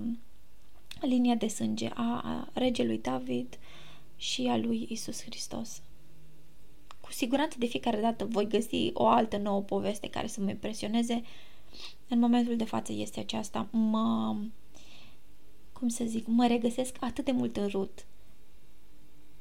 linia 1.02 1.36
de 1.36 1.48
sânge 1.48 1.90
a, 1.94 2.22
a 2.24 2.48
regelui 2.54 2.98
David 2.98 3.60
și 4.16 4.48
a 4.48 4.58
lui 4.58 4.88
Isus 4.90 5.24
Hristos 5.24 5.82
cu 7.08 7.14
siguranță 7.14 7.58
de 7.60 7.66
fiecare 7.66 8.02
dată 8.02 8.26
voi 8.26 8.48
găsi 8.48 8.90
o 8.94 9.08
altă 9.08 9.38
nouă 9.38 9.62
poveste 9.62 10.10
care 10.10 10.28
să 10.28 10.42
mă 10.42 10.50
impresioneze. 10.50 11.24
În 12.08 12.20
momentul 12.20 12.56
de 12.56 12.64
față 12.64 12.94
este 12.94 13.20
aceasta. 13.20 13.68
Mă, 13.72 14.36
cum 15.74 15.88
să 15.88 16.04
zic, 16.06 16.26
mă 16.28 16.48
regăsesc 16.48 16.96
atât 17.00 17.26
de 17.26 17.32
mult 17.32 17.58
în 17.58 17.68
rut. 17.68 18.06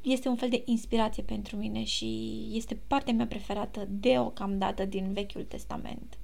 Este 0.08 0.28
un 0.28 0.36
fel 0.36 0.48
de 0.48 0.62
inspirație 0.64 1.22
pentru 1.22 1.56
mine 1.56 1.84
și 1.84 2.40
este 2.52 2.78
partea 2.86 3.12
mea 3.12 3.26
preferată 3.26 3.86
deocamdată 3.88 4.84
din 4.84 5.12
Vechiul 5.12 5.44
Testament. 5.44 6.18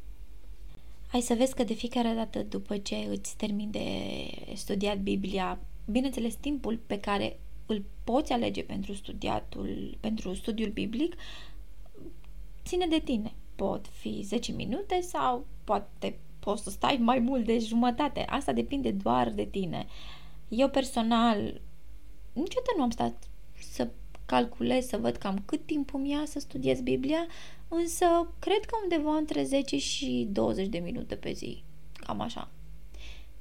Ai 1.13 1.21
să 1.21 1.35
vezi 1.35 1.55
că 1.55 1.65
de 1.65 1.75
fiecare 1.75 2.13
dată 2.15 2.43
după 2.43 2.79
ce 2.79 2.95
îți 2.97 3.37
termin 3.37 3.71
de 3.71 3.87
studiat 4.55 4.99
Biblia, 4.99 5.59
bineînțeles 5.85 6.35
timpul 6.35 6.81
pe 6.87 7.01
care 7.01 7.39
îl 7.67 7.85
poți 8.05 8.33
alege 8.33 8.63
pentru 8.63 8.95
studiatul, 8.95 9.97
pentru 10.01 10.35
studiul 10.35 10.71
biblic, 10.71 11.17
ține 12.65 12.87
de 12.87 13.01
tine. 13.05 13.33
Pot 13.57 13.87
fi 13.87 14.21
10 14.23 14.53
minute 14.53 15.01
sau 15.01 15.47
poate 15.65 16.19
poți 16.39 16.63
să 16.63 16.71
stai 16.71 16.97
mai 17.01 17.19
mult 17.19 17.45
de 17.45 17.59
jumătate. 17.59 18.21
Asta 18.21 18.53
depinde 18.53 18.91
doar 18.91 19.31
de 19.31 19.45
tine. 19.45 19.87
Eu 20.49 20.69
personal 20.69 21.61
niciodată 22.33 22.73
nu 22.77 22.83
am 22.83 22.91
stat 22.91 23.15
să 23.23 23.29
calculez, 24.33 24.87
să 24.87 24.97
văd 24.97 25.17
cam 25.17 25.43
cât 25.45 25.67
timp 25.67 25.95
îmi 25.95 26.11
ia 26.11 26.23
să 26.27 26.39
studiez 26.39 26.81
Biblia, 26.81 27.27
însă 27.69 28.07
cred 28.39 28.65
că 28.65 28.77
undeva 28.83 29.17
între 29.17 29.43
10 29.45 29.79
și 29.79 30.29
20 30.31 30.67
de 30.67 30.79
minute 30.79 31.15
pe 31.15 31.33
zi. 31.33 31.63
Cam 31.93 32.21
așa. 32.21 32.49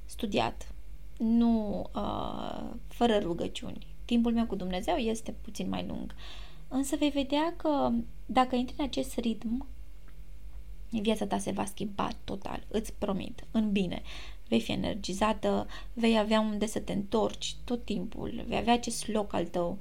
Studiat. 0.05 0.73
Nu 1.17 1.85
uh, 1.95 2.69
fără 2.87 3.17
rugăciuni 3.17 3.91
timpul 4.11 4.33
meu 4.33 4.45
cu 4.45 4.55
Dumnezeu 4.55 4.95
este 4.95 5.35
puțin 5.41 5.69
mai 5.69 5.85
lung. 5.87 6.15
Însă 6.67 6.95
vei 6.95 7.09
vedea 7.09 7.53
că 7.57 7.91
dacă 8.25 8.55
intri 8.55 8.75
în 8.77 8.85
acest 8.85 9.17
ritm, 9.17 9.67
viața 10.89 11.25
ta 11.25 11.37
se 11.37 11.51
va 11.51 11.65
schimba 11.65 12.07
total, 12.23 12.63
îți 12.67 12.93
promit, 12.93 13.43
în 13.51 13.71
bine. 13.71 14.01
Vei 14.47 14.61
fi 14.61 14.71
energizată, 14.71 15.67
vei 15.93 16.17
avea 16.17 16.39
unde 16.39 16.65
să 16.65 16.79
te 16.79 16.93
întorci 16.93 17.55
tot 17.63 17.85
timpul, 17.85 18.43
vei 18.47 18.57
avea 18.57 18.73
acest 18.73 19.07
loc 19.07 19.33
al 19.33 19.45
tău 19.45 19.79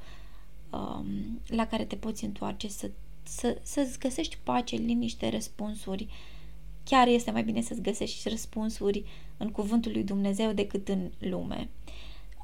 um, 0.73 1.41
la 1.47 1.67
care 1.67 1.85
te 1.85 1.97
poți 1.97 2.25
întoarce, 2.25 2.69
să, 2.69 2.91
să, 3.23 3.59
să-ți 3.63 3.99
găsești 3.99 4.39
pace, 4.43 4.77
liniște, 4.77 5.29
răspunsuri. 5.29 6.09
Chiar 6.85 7.07
este 7.07 7.31
mai 7.31 7.43
bine 7.43 7.61
să-ți 7.61 7.83
găsești 7.83 8.29
răspunsuri 8.29 9.05
în 9.37 9.51
cuvântul 9.51 9.93
lui 9.93 10.05
Dumnezeu 10.05 10.53
decât 10.53 10.89
în 10.89 11.11
lume. 11.19 11.71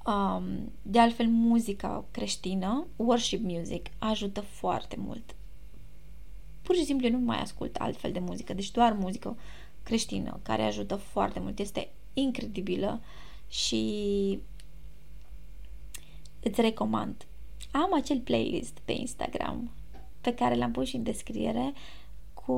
Um, 0.06 0.72
de 0.82 0.98
altfel, 0.98 1.26
muzica 1.26 2.04
creștină, 2.10 2.86
worship 2.96 3.42
music, 3.42 3.86
ajută 3.98 4.40
foarte 4.40 4.96
mult. 4.98 5.34
Pur 6.62 6.74
și 6.74 6.84
simplu 6.84 7.08
nu 7.08 7.18
mai 7.18 7.40
ascult 7.40 7.76
altfel 7.76 8.12
de 8.12 8.18
muzică, 8.18 8.54
deci 8.54 8.70
doar 8.70 8.92
muzică 8.92 9.36
creștină, 9.82 10.40
care 10.42 10.62
ajută 10.62 10.96
foarte 10.96 11.40
mult. 11.40 11.58
Este 11.58 11.88
incredibilă 12.14 13.00
și 13.48 14.38
îți 16.42 16.60
recomand. 16.60 17.26
Am 17.82 17.94
acel 17.94 18.20
playlist 18.20 18.78
pe 18.84 18.92
Instagram 18.92 19.70
pe 20.20 20.34
care 20.34 20.54
l-am 20.54 20.72
pus 20.72 20.88
și 20.88 20.96
în 20.96 21.02
descriere 21.02 21.72
cu 22.34 22.52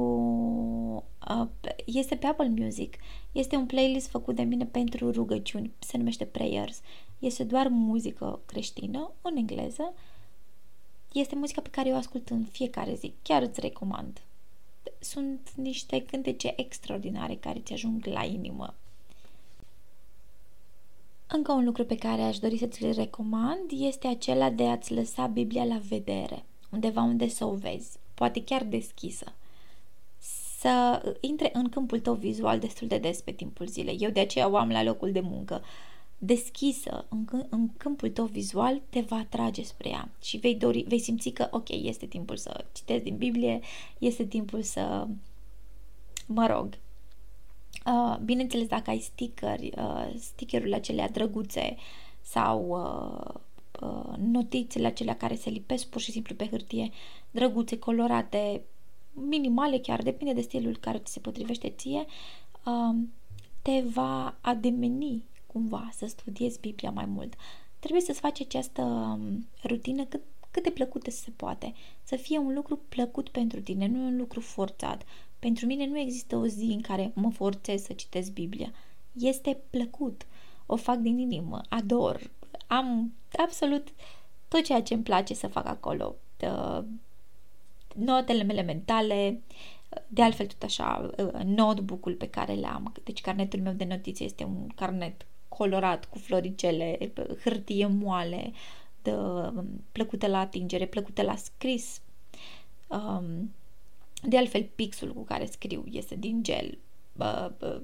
uh, 1.28 1.48
este 1.84 2.16
pe 2.16 2.26
Apple 2.26 2.52
Music. 2.56 2.96
Este 3.32 3.56
un 3.56 3.66
playlist 3.66 4.08
făcut 4.08 4.34
de 4.34 4.42
mine 4.42 4.64
pentru 4.64 5.10
rugăciuni, 5.10 5.72
se 5.78 5.96
numește 5.96 6.24
Prayers 6.24 6.80
este 7.18 7.44
doar 7.44 7.68
muzică 7.68 8.40
creștină, 8.46 9.10
în 9.22 9.36
engleză. 9.36 9.94
Este 11.12 11.34
muzica 11.34 11.60
pe 11.60 11.70
care 11.70 11.88
eu 11.88 11.94
o 11.94 11.98
ascult 11.98 12.28
în 12.28 12.44
fiecare 12.44 12.94
zi. 12.94 13.12
Chiar 13.22 13.42
îți 13.42 13.60
recomand. 13.60 14.20
Sunt 14.98 15.52
niște 15.54 16.02
cântece 16.02 16.52
extraordinare 16.56 17.34
care 17.34 17.58
ți 17.58 17.72
ajung 17.72 18.04
la 18.04 18.24
inimă. 18.24 18.74
Încă 21.30 21.52
un 21.52 21.64
lucru 21.64 21.84
pe 21.84 21.96
care 21.96 22.22
aș 22.22 22.38
dori 22.38 22.58
să 22.58 22.66
ți-l 22.66 22.92
recomand 22.92 23.70
este 23.70 24.06
acela 24.06 24.50
de 24.50 24.66
a-ți 24.66 24.94
lăsa 24.94 25.26
Biblia 25.26 25.64
la 25.64 25.80
vedere, 25.88 26.44
undeva 26.70 27.02
unde 27.02 27.28
să 27.28 27.44
o 27.44 27.54
vezi, 27.54 27.98
poate 28.14 28.44
chiar 28.44 28.64
deschisă. 28.64 29.32
Să 30.58 31.02
intre 31.20 31.50
în 31.52 31.68
câmpul 31.68 32.00
tău 32.00 32.14
vizual 32.14 32.58
destul 32.58 32.88
de 32.88 32.98
des 32.98 33.20
pe 33.20 33.30
timpul 33.30 33.66
zilei. 33.66 33.96
Eu 34.00 34.10
de 34.10 34.20
aceea 34.20 34.48
o 34.48 34.56
am 34.56 34.70
la 34.70 34.82
locul 34.82 35.12
de 35.12 35.20
muncă 35.20 35.62
deschisă 36.18 37.04
în, 37.08 37.46
în 37.48 37.68
câmpul 37.76 38.10
tău 38.10 38.24
vizual 38.24 38.80
te 38.88 39.00
va 39.00 39.16
atrage 39.16 39.62
spre 39.62 39.88
ea 39.88 40.10
și 40.22 40.36
vei, 40.36 40.54
dori, 40.54 40.84
vei 40.88 40.98
simți 40.98 41.28
că, 41.30 41.48
ok, 41.50 41.68
este 41.68 42.06
timpul 42.06 42.36
să 42.36 42.64
citesc 42.72 43.02
din 43.02 43.16
Biblie, 43.16 43.60
este 43.98 44.24
timpul 44.24 44.62
să, 44.62 45.06
mă 46.26 46.46
rog, 46.46 46.66
uh, 46.66 46.87
bineînțeles 48.24 48.66
dacă 48.66 48.90
ai 48.90 48.98
stickeri, 48.98 49.72
uh, 49.76 50.14
stickerurile 50.18 50.76
acelea 50.76 51.08
drăguțe 51.08 51.76
sau 52.20 52.66
uh, 52.68 53.34
uh, 53.80 54.16
notițele 54.16 54.86
acelea 54.86 55.16
care 55.16 55.34
se 55.34 55.50
lipesc 55.50 55.86
pur 55.86 56.00
și 56.00 56.10
simplu 56.10 56.34
pe 56.34 56.48
hârtie, 56.48 56.90
drăguțe, 57.30 57.78
colorate, 57.78 58.62
minimale 59.12 59.78
chiar, 59.78 60.02
depinde 60.02 60.32
de 60.32 60.40
stilul 60.40 60.76
care 60.76 60.98
ți 60.98 61.12
se 61.12 61.20
potrivește 61.20 61.68
ție, 61.68 62.06
uh, 62.64 62.96
te 63.62 63.80
va 63.80 64.38
ademeni 64.40 65.24
cumva 65.46 65.90
să 65.92 66.06
studiezi 66.06 66.60
Biblia 66.60 66.90
mai 66.90 67.04
mult. 67.04 67.34
Trebuie 67.78 68.00
să-ți 68.00 68.20
faci 68.20 68.40
această 68.40 68.82
um, 68.82 69.46
rutină 69.64 70.04
cât, 70.04 70.22
cât 70.50 70.62
de 70.62 70.70
plăcută 70.70 71.10
se 71.10 71.30
poate. 71.36 71.74
Să 72.02 72.16
fie 72.16 72.38
un 72.38 72.54
lucru 72.54 72.80
plăcut 72.88 73.28
pentru 73.28 73.60
tine, 73.60 73.86
nu 73.86 74.04
un 74.04 74.16
lucru 74.16 74.40
forțat. 74.40 75.02
Pentru 75.38 75.66
mine 75.66 75.86
nu 75.86 75.98
există 75.98 76.36
o 76.36 76.46
zi 76.46 76.64
în 76.64 76.80
care 76.80 77.12
mă 77.14 77.30
forțez 77.30 77.82
să 77.82 77.92
citesc 77.92 78.32
Biblia. 78.32 78.72
Este 79.12 79.58
plăcut. 79.70 80.26
O 80.66 80.76
fac 80.76 80.96
din 80.96 81.18
inimă, 81.18 81.60
ador. 81.68 82.30
Am 82.66 83.12
absolut 83.36 83.88
tot 84.48 84.64
ceea 84.64 84.82
ce 84.82 84.94
îmi 84.94 85.02
place 85.02 85.34
să 85.34 85.46
fac 85.46 85.66
acolo. 85.66 86.14
Notele 87.94 88.42
mele 88.42 88.62
mentale, 88.62 89.42
de 90.08 90.22
altfel 90.22 90.46
tot 90.46 90.62
așa, 90.62 91.10
notebook-ul 91.44 92.14
pe 92.14 92.28
care 92.28 92.54
l-am, 92.54 92.94
deci 93.04 93.20
carnetul 93.20 93.60
meu 93.60 93.72
de 93.72 93.84
notițe 93.84 94.24
este 94.24 94.44
un 94.44 94.66
carnet 94.74 95.26
colorat 95.48 96.04
cu 96.04 96.18
floricele, 96.18 97.12
hârtie 97.42 97.86
moale, 97.86 98.52
de, 99.02 99.12
plăcută 99.92 100.26
la 100.26 100.38
atingere, 100.38 100.86
plăcută 100.86 101.22
la 101.22 101.36
scris. 101.36 102.00
Um, 102.86 103.54
de 104.22 104.38
altfel, 104.38 104.68
pixul 104.74 105.12
cu 105.12 105.22
care 105.22 105.46
scriu 105.46 105.84
este 105.90 106.14
din 106.14 106.42
gel. 106.42 106.78
Uh, 107.16 107.48
uh, 107.60 107.80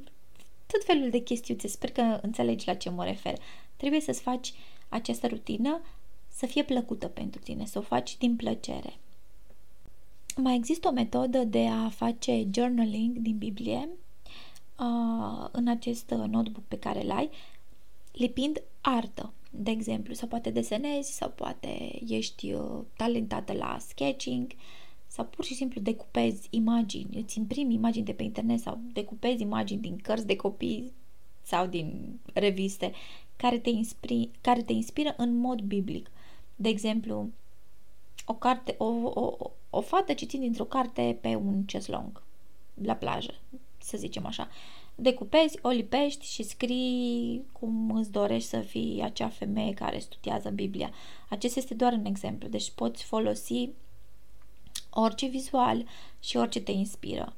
tot 0.66 0.84
felul 0.84 1.10
de 1.10 1.18
chestiuțe. 1.18 1.68
Sper 1.68 1.90
că 1.90 2.18
înțelegi 2.22 2.66
la 2.66 2.74
ce 2.74 2.90
mă 2.90 3.04
refer. 3.04 3.38
Trebuie 3.76 4.00
să-ți 4.00 4.20
faci 4.20 4.52
această 4.88 5.26
rutină 5.26 5.80
să 6.28 6.46
fie 6.46 6.64
plăcută 6.64 7.06
pentru 7.06 7.40
tine, 7.40 7.66
să 7.66 7.78
o 7.78 7.82
faci 7.82 8.18
din 8.18 8.36
plăcere. 8.36 8.98
Mai 10.36 10.54
există 10.54 10.88
o 10.88 10.92
metodă 10.92 11.38
de 11.38 11.66
a 11.66 11.88
face 11.88 12.46
journaling 12.50 13.16
din 13.16 13.38
Biblie 13.38 13.88
uh, 14.78 15.48
în 15.50 15.68
acest 15.68 16.10
notebook 16.10 16.64
pe 16.68 16.78
care 16.78 17.04
îl 17.04 17.10
ai, 17.10 17.30
lipind 18.12 18.62
artă, 18.80 19.32
de 19.50 19.70
exemplu, 19.70 20.14
sau 20.14 20.28
poate 20.28 20.50
desenezi, 20.50 21.16
sau 21.16 21.30
poate 21.30 22.00
ești 22.08 22.52
uh, 22.52 22.80
talentată 22.96 23.52
la 23.52 23.76
sketching, 23.88 24.46
sau 25.14 25.24
pur 25.24 25.44
și 25.44 25.54
simplu 25.54 25.80
decupezi 25.80 26.46
imagini, 26.50 27.22
îți 27.22 27.38
imprimi 27.38 27.74
imagini 27.74 28.04
de 28.04 28.12
pe 28.12 28.22
internet 28.22 28.60
sau 28.60 28.78
decupezi 28.92 29.42
imagini 29.42 29.80
din 29.80 29.96
cărți 29.96 30.26
de 30.26 30.36
copii 30.36 30.92
sau 31.42 31.66
din 31.66 32.18
reviste 32.32 32.92
care 33.36 33.58
te, 33.58 33.70
inspiri, 33.70 34.30
care 34.40 34.62
te 34.62 34.72
inspiră 34.72 35.14
în 35.16 35.36
mod 35.36 35.60
biblic. 35.60 36.10
De 36.56 36.68
exemplu, 36.68 37.30
o, 38.26 38.34
carte, 38.34 38.74
o, 38.78 38.84
o, 38.84 39.50
o 39.70 39.80
fată 39.80 40.12
citind 40.12 40.42
dintr-o 40.42 40.64
carte 40.64 41.18
pe 41.20 41.34
un 41.34 41.62
ceslong 41.62 42.22
la 42.82 42.94
plajă, 42.94 43.34
să 43.78 43.96
zicem 43.96 44.26
așa. 44.26 44.48
Decupezi, 44.94 45.58
o 45.62 45.68
lipești 45.68 46.26
și 46.26 46.42
scrii 46.42 47.44
cum 47.52 47.90
îți 47.96 48.10
dorești 48.10 48.48
să 48.48 48.60
fii 48.60 49.00
acea 49.02 49.28
femeie 49.28 49.72
care 49.72 49.98
studiază 49.98 50.50
Biblia. 50.50 50.90
Acesta 51.28 51.58
este 51.58 51.74
doar 51.74 51.92
un 51.92 52.04
exemplu, 52.04 52.48
deci 52.48 52.70
poți 52.70 53.04
folosi 53.04 53.68
orice 54.94 55.26
vizual 55.26 55.84
și 56.20 56.36
orice 56.36 56.60
te 56.60 56.72
inspiră. 56.72 57.32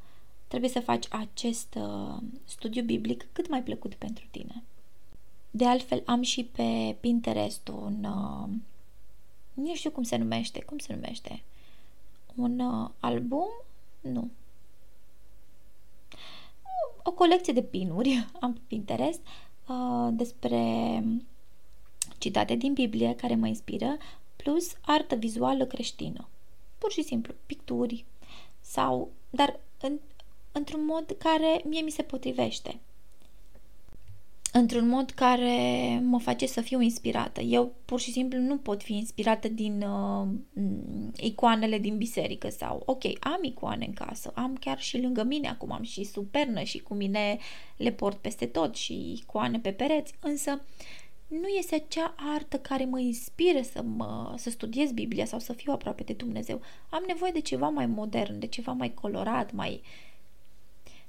Trebuie 0.48 0.70
să 0.70 0.80
faci 0.80 1.06
acest 1.10 1.74
uh, 1.74 2.16
studiu 2.44 2.82
biblic 2.82 3.26
cât 3.32 3.48
mai 3.48 3.62
plăcut 3.62 3.94
pentru 3.94 4.24
tine. 4.30 4.62
De 5.50 5.66
altfel, 5.66 6.02
am 6.06 6.22
și 6.22 6.44
pe 6.44 6.96
Pinterest 7.00 7.68
un... 7.68 8.04
Uh, 8.04 8.48
nu 9.54 9.74
știu 9.74 9.90
cum 9.90 10.02
se 10.02 10.16
numește. 10.16 10.62
Cum 10.62 10.78
se 10.78 10.94
numește? 10.94 11.42
Un 12.34 12.58
uh, 12.58 12.90
album? 13.00 13.48
Nu. 14.00 14.30
O 17.02 17.12
colecție 17.12 17.52
de 17.52 17.62
pinuri 17.62 18.26
am 18.40 18.52
pe 18.52 18.60
Pinterest 18.66 19.20
uh, 19.68 20.08
despre 20.10 21.02
citate 22.18 22.54
din 22.54 22.72
Biblie 22.72 23.14
care 23.14 23.34
mă 23.34 23.46
inspiră, 23.46 23.96
plus 24.36 24.72
artă 24.80 25.14
vizuală 25.14 25.64
creștină 25.64 26.28
pur 26.86 26.94
și 26.94 27.02
simplu, 27.02 27.34
picturi 27.46 28.04
sau, 28.60 29.10
dar 29.30 29.60
în, 29.80 29.98
într-un 30.52 30.84
mod 30.84 31.16
care 31.18 31.60
mie 31.64 31.80
mi 31.80 31.90
se 31.90 32.02
potrivește. 32.02 32.78
Într-un 34.52 34.88
mod 34.88 35.10
care 35.10 36.00
mă 36.04 36.18
face 36.18 36.46
să 36.46 36.60
fiu 36.60 36.80
inspirată. 36.80 37.40
Eu 37.40 37.74
pur 37.84 38.00
și 38.00 38.12
simplu 38.12 38.38
nu 38.38 38.56
pot 38.56 38.82
fi 38.82 38.92
inspirată 38.92 39.48
din 39.48 39.82
uh, 39.82 40.26
icoanele 41.16 41.78
din 41.78 41.96
biserică 41.96 42.48
sau, 42.48 42.82
ok, 42.84 43.04
am 43.20 43.38
icoane 43.42 43.84
în 43.84 43.92
casă, 43.92 44.32
am 44.34 44.56
chiar 44.60 44.80
și 44.80 45.00
lângă 45.00 45.22
mine, 45.22 45.48
acum 45.48 45.72
am 45.72 45.82
și 45.82 46.04
supernă 46.04 46.62
și 46.62 46.78
cu 46.78 46.94
mine 46.94 47.38
le 47.76 47.92
port 47.92 48.16
peste 48.16 48.46
tot 48.46 48.74
și 48.74 49.12
icoane 49.12 49.58
pe 49.58 49.72
pereți, 49.72 50.14
însă 50.20 50.50
uh, 50.52 51.05
nu 51.26 51.46
este 51.46 51.74
acea 51.74 52.14
artă 52.16 52.58
care 52.58 52.84
mă 52.84 52.98
inspiră 52.98 53.62
să, 53.62 53.82
mă, 53.82 54.34
să 54.36 54.50
studiez 54.50 54.92
Biblia 54.92 55.24
sau 55.24 55.38
să 55.38 55.52
fiu 55.52 55.72
aproape 55.72 56.02
de 56.02 56.12
Dumnezeu. 56.12 56.60
Am 56.88 57.04
nevoie 57.06 57.32
de 57.32 57.40
ceva 57.40 57.68
mai 57.68 57.86
modern, 57.86 58.38
de 58.38 58.46
ceva 58.46 58.72
mai 58.72 58.94
colorat, 58.94 59.52
mai... 59.52 59.82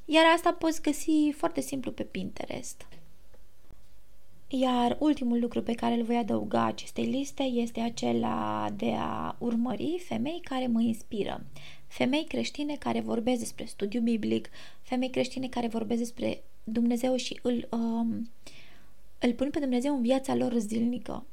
Iar 0.05 0.25
asta 0.35 0.53
poți 0.53 0.81
găsi 0.81 1.31
foarte 1.35 1.61
simplu 1.61 1.91
pe 1.91 2.03
Pinterest. 2.03 2.87
Iar 4.47 4.97
ultimul 4.99 5.39
lucru 5.39 5.61
pe 5.61 5.73
care 5.73 5.93
îl 5.93 6.03
voi 6.03 6.15
adăuga 6.15 6.63
acestei 6.63 7.05
liste 7.05 7.43
este 7.43 7.79
acela 7.79 8.69
de 8.75 8.93
a 8.97 9.35
urmări 9.39 10.03
femei 10.07 10.39
care 10.43 10.67
mă 10.67 10.81
inspiră. 10.81 11.45
Femei 11.87 12.23
creștine 12.23 12.75
care 12.75 12.99
vorbesc 12.99 13.39
despre 13.39 13.65
studiu 13.65 14.01
biblic, 14.01 14.49
femei 14.81 15.09
creștine 15.09 15.47
care 15.47 15.67
vorbesc 15.67 15.99
despre 15.99 16.43
Dumnezeu 16.63 17.15
și 17.15 17.39
îl 17.41 17.67
um, 17.71 18.29
îl 19.19 19.33
pun 19.33 19.49
pe 19.49 19.59
Dumnezeu 19.59 19.95
în 19.95 20.01
viața 20.01 20.35
lor 20.35 20.53
zilnică. 20.57 21.25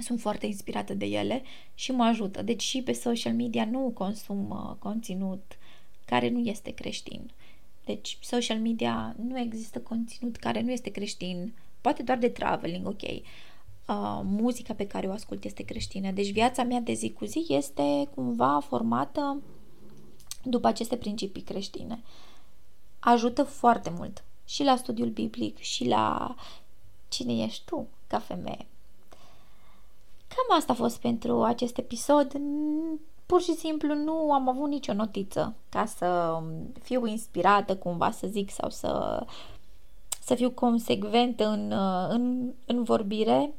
Sunt 0.00 0.20
foarte 0.20 0.46
inspirată 0.46 0.94
de 0.94 1.06
ele 1.06 1.42
și 1.74 1.92
mă 1.92 2.04
ajută. 2.04 2.42
Deci 2.42 2.62
și 2.62 2.82
pe 2.82 2.92
social 2.92 3.32
media 3.32 3.64
nu 3.64 3.90
consum 3.94 4.50
uh, 4.50 4.76
conținut 4.78 5.58
care 6.04 6.28
nu 6.28 6.38
este 6.38 6.70
creștin. 6.70 7.30
Deci 7.84 8.18
social 8.20 8.58
media 8.58 9.14
nu 9.28 9.38
există 9.38 9.80
conținut 9.80 10.36
care 10.36 10.60
nu 10.60 10.70
este 10.70 10.90
creștin, 10.90 11.54
poate 11.80 12.02
doar 12.02 12.18
de 12.18 12.28
traveling, 12.28 12.86
ok. 12.86 13.02
Uh, 13.02 14.20
muzica 14.24 14.74
pe 14.74 14.86
care 14.86 15.06
o 15.06 15.12
ascult 15.12 15.44
este 15.44 15.62
creștină. 15.62 16.10
Deci 16.10 16.32
viața 16.32 16.62
mea 16.62 16.80
de 16.80 16.92
zi 16.92 17.12
cu 17.12 17.24
zi 17.24 17.44
este 17.48 18.08
cumva 18.14 18.60
formată 18.60 19.42
după 20.42 20.66
aceste 20.66 20.96
principii 20.96 21.42
creștine. 21.42 22.02
Ajută 22.98 23.42
foarte 23.42 23.90
mult 23.96 24.24
și 24.48 24.62
la 24.62 24.76
studiul 24.76 25.08
biblic 25.08 25.58
și 25.58 25.88
la 25.88 26.34
cine 27.08 27.42
ești 27.42 27.64
tu 27.64 27.86
ca 28.06 28.18
femeie. 28.18 28.66
Cam 30.28 30.56
asta 30.56 30.72
a 30.72 30.76
fost 30.76 31.00
pentru 31.00 31.42
acest 31.42 31.78
episod. 31.78 32.40
Pur 33.26 33.42
și 33.42 33.54
simplu 33.54 33.94
nu 33.94 34.32
am 34.32 34.48
avut 34.48 34.68
nicio 34.68 34.92
notiță 34.92 35.54
ca 35.68 35.86
să 35.86 36.40
fiu 36.82 37.06
inspirată 37.06 37.76
cumva 37.76 38.10
să 38.10 38.26
zic 38.26 38.50
sau 38.50 38.70
să, 38.70 39.24
să 40.20 40.34
fiu 40.34 40.50
consecvent 40.50 41.40
în, 41.40 41.72
în, 42.08 42.52
în 42.64 42.82
vorbire. 42.82 43.52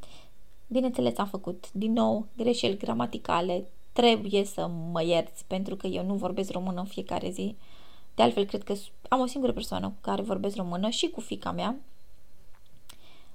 Bineînțeles, 0.67 1.17
am 1.17 1.27
făcut 1.27 1.65
din 1.71 1.91
nou 1.91 2.25
greșeli 2.37 2.77
gramaticale. 2.77 3.67
Trebuie 3.93 4.43
să 4.43 4.67
mă 4.91 5.03
ierți 5.03 5.45
pentru 5.45 5.75
că 5.75 5.87
eu 5.87 6.05
nu 6.05 6.13
vorbesc 6.13 6.51
română 6.51 6.79
în 6.79 6.85
fiecare 6.85 7.29
zi. 7.29 7.55
De 8.19 8.25
altfel, 8.25 8.45
cred 8.45 8.63
că 8.63 8.73
am 9.09 9.19
o 9.19 9.25
singură 9.25 9.51
persoană 9.51 9.87
cu 9.87 9.97
care 10.01 10.21
vorbesc 10.21 10.55
română 10.55 10.89
și 10.89 11.09
cu 11.09 11.21
fica 11.21 11.51
mea. 11.51 11.75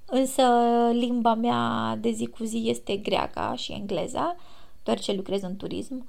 Însă 0.05 0.43
limba 0.93 1.35
mea 1.35 1.97
de 2.01 2.11
zi 2.11 2.27
cu 2.27 2.45
zi 2.45 2.63
este 2.69 2.97
greaca 2.97 3.55
și 3.57 3.73
engleza, 3.73 4.37
doar 4.83 4.99
ce 5.01 5.13
lucrez 5.13 5.43
în 5.43 5.57
turism. 5.57 6.07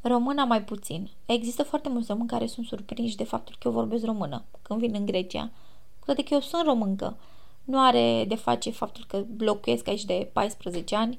Româna 0.00 0.44
mai 0.44 0.64
puțin. 0.64 1.10
Există 1.26 1.62
foarte 1.62 1.88
mulți 1.88 2.10
români 2.10 2.28
care 2.28 2.46
sunt 2.46 2.66
surprinși 2.66 3.16
de 3.16 3.24
faptul 3.24 3.56
că 3.58 3.68
eu 3.68 3.74
vorbesc 3.74 4.04
română 4.04 4.44
când 4.62 4.80
vin 4.80 4.94
în 4.94 5.06
Grecia. 5.06 5.50
Cu 5.98 6.04
toate 6.04 6.22
că 6.22 6.34
eu 6.34 6.40
sunt 6.40 6.64
româncă. 6.64 7.16
Nu 7.64 7.80
are 7.80 8.24
de 8.24 8.34
face 8.34 8.70
faptul 8.70 9.04
că 9.08 9.24
blocuiesc 9.36 9.88
aici 9.88 10.04
de 10.04 10.30
14 10.32 10.96
ani. 10.96 11.18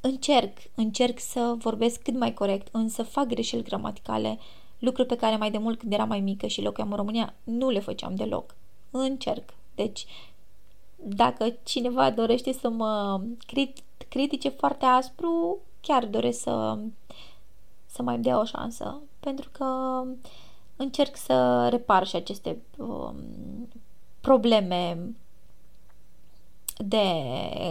Încerc, 0.00 0.58
încerc 0.74 1.18
să 1.20 1.54
vorbesc 1.58 2.02
cât 2.02 2.18
mai 2.18 2.34
corect, 2.34 2.68
însă 2.72 3.02
fac 3.02 3.26
greșeli 3.26 3.62
gramaticale, 3.62 4.38
lucruri 4.78 5.08
pe 5.08 5.16
care 5.16 5.36
mai 5.36 5.50
de 5.50 5.58
mult 5.58 5.78
când 5.78 5.92
eram 5.92 6.08
mai 6.08 6.20
mică 6.20 6.46
și 6.46 6.62
locuiam 6.62 6.90
în 6.90 6.96
România 6.96 7.34
nu 7.44 7.70
le 7.70 7.80
făceam 7.80 8.14
deloc. 8.14 8.54
Încerc. 8.90 9.54
Deci 9.74 10.06
dacă 10.96 11.54
cineva 11.62 12.10
dorește 12.10 12.52
să 12.52 12.68
mă 12.68 13.20
crit- 13.46 14.08
critice 14.08 14.48
foarte 14.48 14.84
aspru, 14.84 15.58
chiar 15.80 16.06
doresc 16.06 16.40
să, 16.40 16.78
să 17.86 18.02
mai 18.02 18.18
dea 18.18 18.40
o 18.40 18.44
șansă, 18.44 19.00
pentru 19.20 19.48
că 19.52 19.66
încerc 20.76 21.16
să 21.16 21.68
repar 21.68 22.06
și 22.06 22.16
aceste 22.16 22.62
um, 22.76 23.14
probleme 24.20 24.98
de 26.76 27.06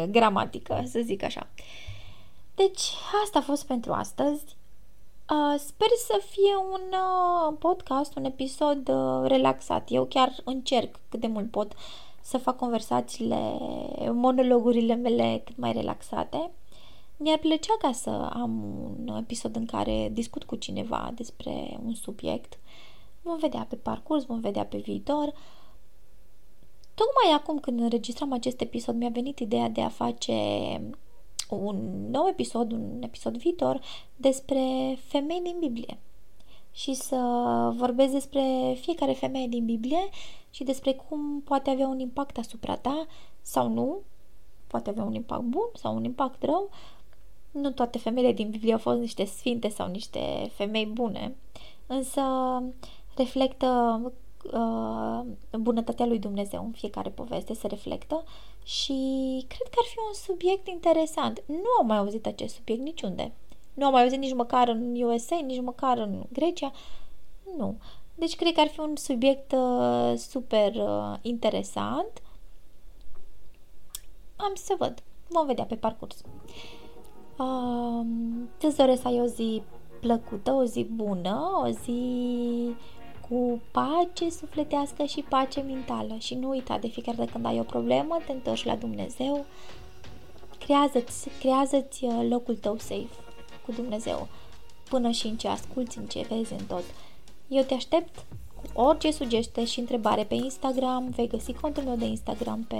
gramatică, 0.09 0.83
să 0.85 1.01
zic 1.03 1.23
așa. 1.23 1.47
Deci, 2.55 2.91
asta 3.25 3.39
a 3.39 3.41
fost 3.41 3.65
pentru 3.65 3.93
astăzi. 3.93 4.43
Uh, 5.29 5.59
sper 5.59 5.87
să 6.07 6.21
fie 6.29 6.55
un 6.71 6.81
uh, 6.91 7.55
podcast, 7.59 8.15
un 8.15 8.25
episod 8.25 8.89
uh, 8.89 9.27
relaxat. 9.27 9.91
Eu 9.91 10.05
chiar 10.05 10.35
încerc 10.43 10.99
cât 11.09 11.19
de 11.19 11.27
mult 11.27 11.51
pot 11.51 11.73
să 12.21 12.37
fac 12.37 12.57
conversațiile, 12.57 13.57
monologurile 14.11 14.95
mele 14.95 15.41
cât 15.45 15.57
mai 15.57 15.71
relaxate. 15.71 16.51
Mi-ar 17.17 17.37
plăcea 17.37 17.73
ca 17.79 17.91
să 17.91 18.09
am 18.09 18.63
un 18.99 19.17
episod 19.17 19.55
în 19.55 19.65
care 19.65 20.09
discut 20.13 20.43
cu 20.43 20.55
cineva 20.55 21.11
despre 21.15 21.79
un 21.85 21.93
subiect. 21.93 22.59
Vom 23.21 23.37
vedea 23.37 23.65
pe 23.69 23.75
parcurs, 23.75 24.25
vom 24.25 24.39
vedea 24.39 24.65
pe 24.65 24.77
viitor. 24.77 25.33
Tocmai 26.93 27.33
acum 27.35 27.59
când 27.59 27.79
înregistram 27.79 28.31
acest 28.31 28.61
episod 28.61 28.95
mi-a 28.95 29.09
venit 29.09 29.39
ideea 29.39 29.69
de 29.69 29.81
a 29.81 29.89
face 29.89 30.33
un 31.49 32.09
nou 32.09 32.27
episod, 32.27 32.71
un 32.71 33.01
episod 33.01 33.37
viitor 33.37 33.79
despre 34.15 34.97
femei 35.07 35.41
din 35.43 35.55
Biblie. 35.59 35.97
Și 36.71 36.93
să 36.93 37.17
vorbesc 37.75 38.11
despre 38.11 38.75
fiecare 38.81 39.11
femeie 39.11 39.47
din 39.47 39.65
Biblie 39.65 40.09
și 40.49 40.63
despre 40.63 40.93
cum 40.93 41.41
poate 41.41 41.69
avea 41.69 41.87
un 41.87 41.99
impact 41.99 42.37
asupra 42.37 42.75
ta 42.75 43.05
sau 43.41 43.69
nu, 43.69 43.97
poate 44.67 44.89
avea 44.89 45.03
un 45.03 45.13
impact 45.13 45.43
bun 45.43 45.69
sau 45.73 45.95
un 45.95 46.03
impact 46.03 46.43
rău. 46.43 46.69
Nu 47.51 47.71
toate 47.71 47.97
femeile 47.97 48.31
din 48.31 48.49
Biblie 48.49 48.73
au 48.73 48.79
fost 48.79 48.99
niște 48.99 49.25
sfinte 49.25 49.69
sau 49.69 49.87
niște 49.87 50.51
femei 50.53 50.85
bune, 50.85 51.35
însă 51.87 52.21
reflectă 53.15 54.01
uh, 54.51 55.21
bunătatea 55.59 56.05
lui 56.05 56.19
Dumnezeu 56.19 56.63
în 56.65 56.71
fiecare 56.71 57.09
poveste, 57.09 57.53
se 57.53 57.67
reflectă 57.67 58.23
și 58.63 58.93
cred 59.47 59.67
că 59.69 59.77
ar 59.77 59.85
fi 59.85 59.97
un 60.07 60.13
subiect 60.13 60.67
interesant. 60.67 61.43
Nu 61.45 61.69
am 61.79 61.85
mai 61.85 61.97
auzit 61.97 62.25
acest 62.25 62.55
subiect 62.55 62.81
niciunde. 62.81 63.31
Nu 63.73 63.85
am 63.85 63.91
mai 63.91 64.01
auzit 64.01 64.19
nici 64.19 64.33
măcar 64.33 64.67
în 64.67 65.01
USA, 65.01 65.39
nici 65.45 65.61
măcar 65.61 65.97
în 65.97 66.23
Grecia. 66.31 66.71
Nu. 67.57 67.77
Deci 68.15 68.35
cred 68.35 68.53
că 68.53 68.59
ar 68.59 68.67
fi 68.67 68.79
un 68.79 68.95
subiect 68.95 69.51
uh, 69.51 70.13
super 70.17 70.75
uh, 70.75 71.13
interesant. 71.21 72.21
Am 74.35 74.51
să 74.53 74.75
văd. 74.77 75.03
Vom 75.27 75.45
vedea 75.45 75.65
pe 75.65 75.75
parcurs. 75.75 76.21
Uh, 77.37 78.05
îți 78.61 78.77
doresc 78.77 79.01
să 79.01 79.07
ai 79.07 79.21
o 79.21 79.25
zi 79.25 79.63
plăcută, 79.99 80.51
o 80.51 80.63
zi 80.63 80.83
bună, 80.83 81.61
o 81.63 81.69
zi 81.69 82.75
cu 83.29 83.61
pace 83.71 84.29
sufletească 84.29 85.03
și 85.03 85.25
pace 85.29 85.61
mentală. 85.61 86.15
Și 86.19 86.35
nu 86.35 86.49
uita, 86.49 86.77
de 86.77 86.87
fiecare 86.87 87.17
dată 87.17 87.31
când 87.31 87.45
ai 87.45 87.59
o 87.59 87.63
problemă, 87.63 88.17
te 88.25 88.31
întorci 88.31 88.65
la 88.65 88.75
Dumnezeu, 88.75 89.45
creează-ți, 90.59 91.29
creează-ți 91.39 92.03
uh, 92.03 92.25
locul 92.29 92.55
tău 92.55 92.77
safe 92.77 93.07
cu 93.65 93.71
Dumnezeu, 93.71 94.27
până 94.89 95.09
și 95.11 95.27
în 95.27 95.37
ce 95.37 95.47
asculți, 95.47 95.97
în 95.97 96.05
ce 96.05 96.25
vezi, 96.29 96.53
în 96.53 96.65
tot. 96.65 96.83
Eu 97.47 97.63
te 97.63 97.73
aștept 97.73 98.25
cu 98.55 98.81
orice 98.81 99.11
sugestie 99.11 99.65
și 99.65 99.79
întrebare 99.79 100.23
pe 100.23 100.33
Instagram, 100.33 101.09
vei 101.09 101.27
găsi 101.27 101.53
contul 101.53 101.83
meu 101.83 101.95
de 101.95 102.05
Instagram 102.05 102.63
pe, 102.63 102.75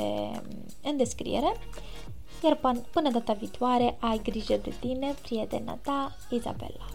în 0.84 0.98
descriere. 0.98 1.54
Iar 2.44 2.56
până, 2.56 2.80
până 2.92 3.10
data 3.10 3.34
viitoare, 3.34 3.98
ai 4.00 4.22
grijă 4.24 4.60
de 4.64 4.74
tine, 4.80 5.14
prietena 5.22 5.78
ta, 5.84 6.16
Izabela. 6.30 6.93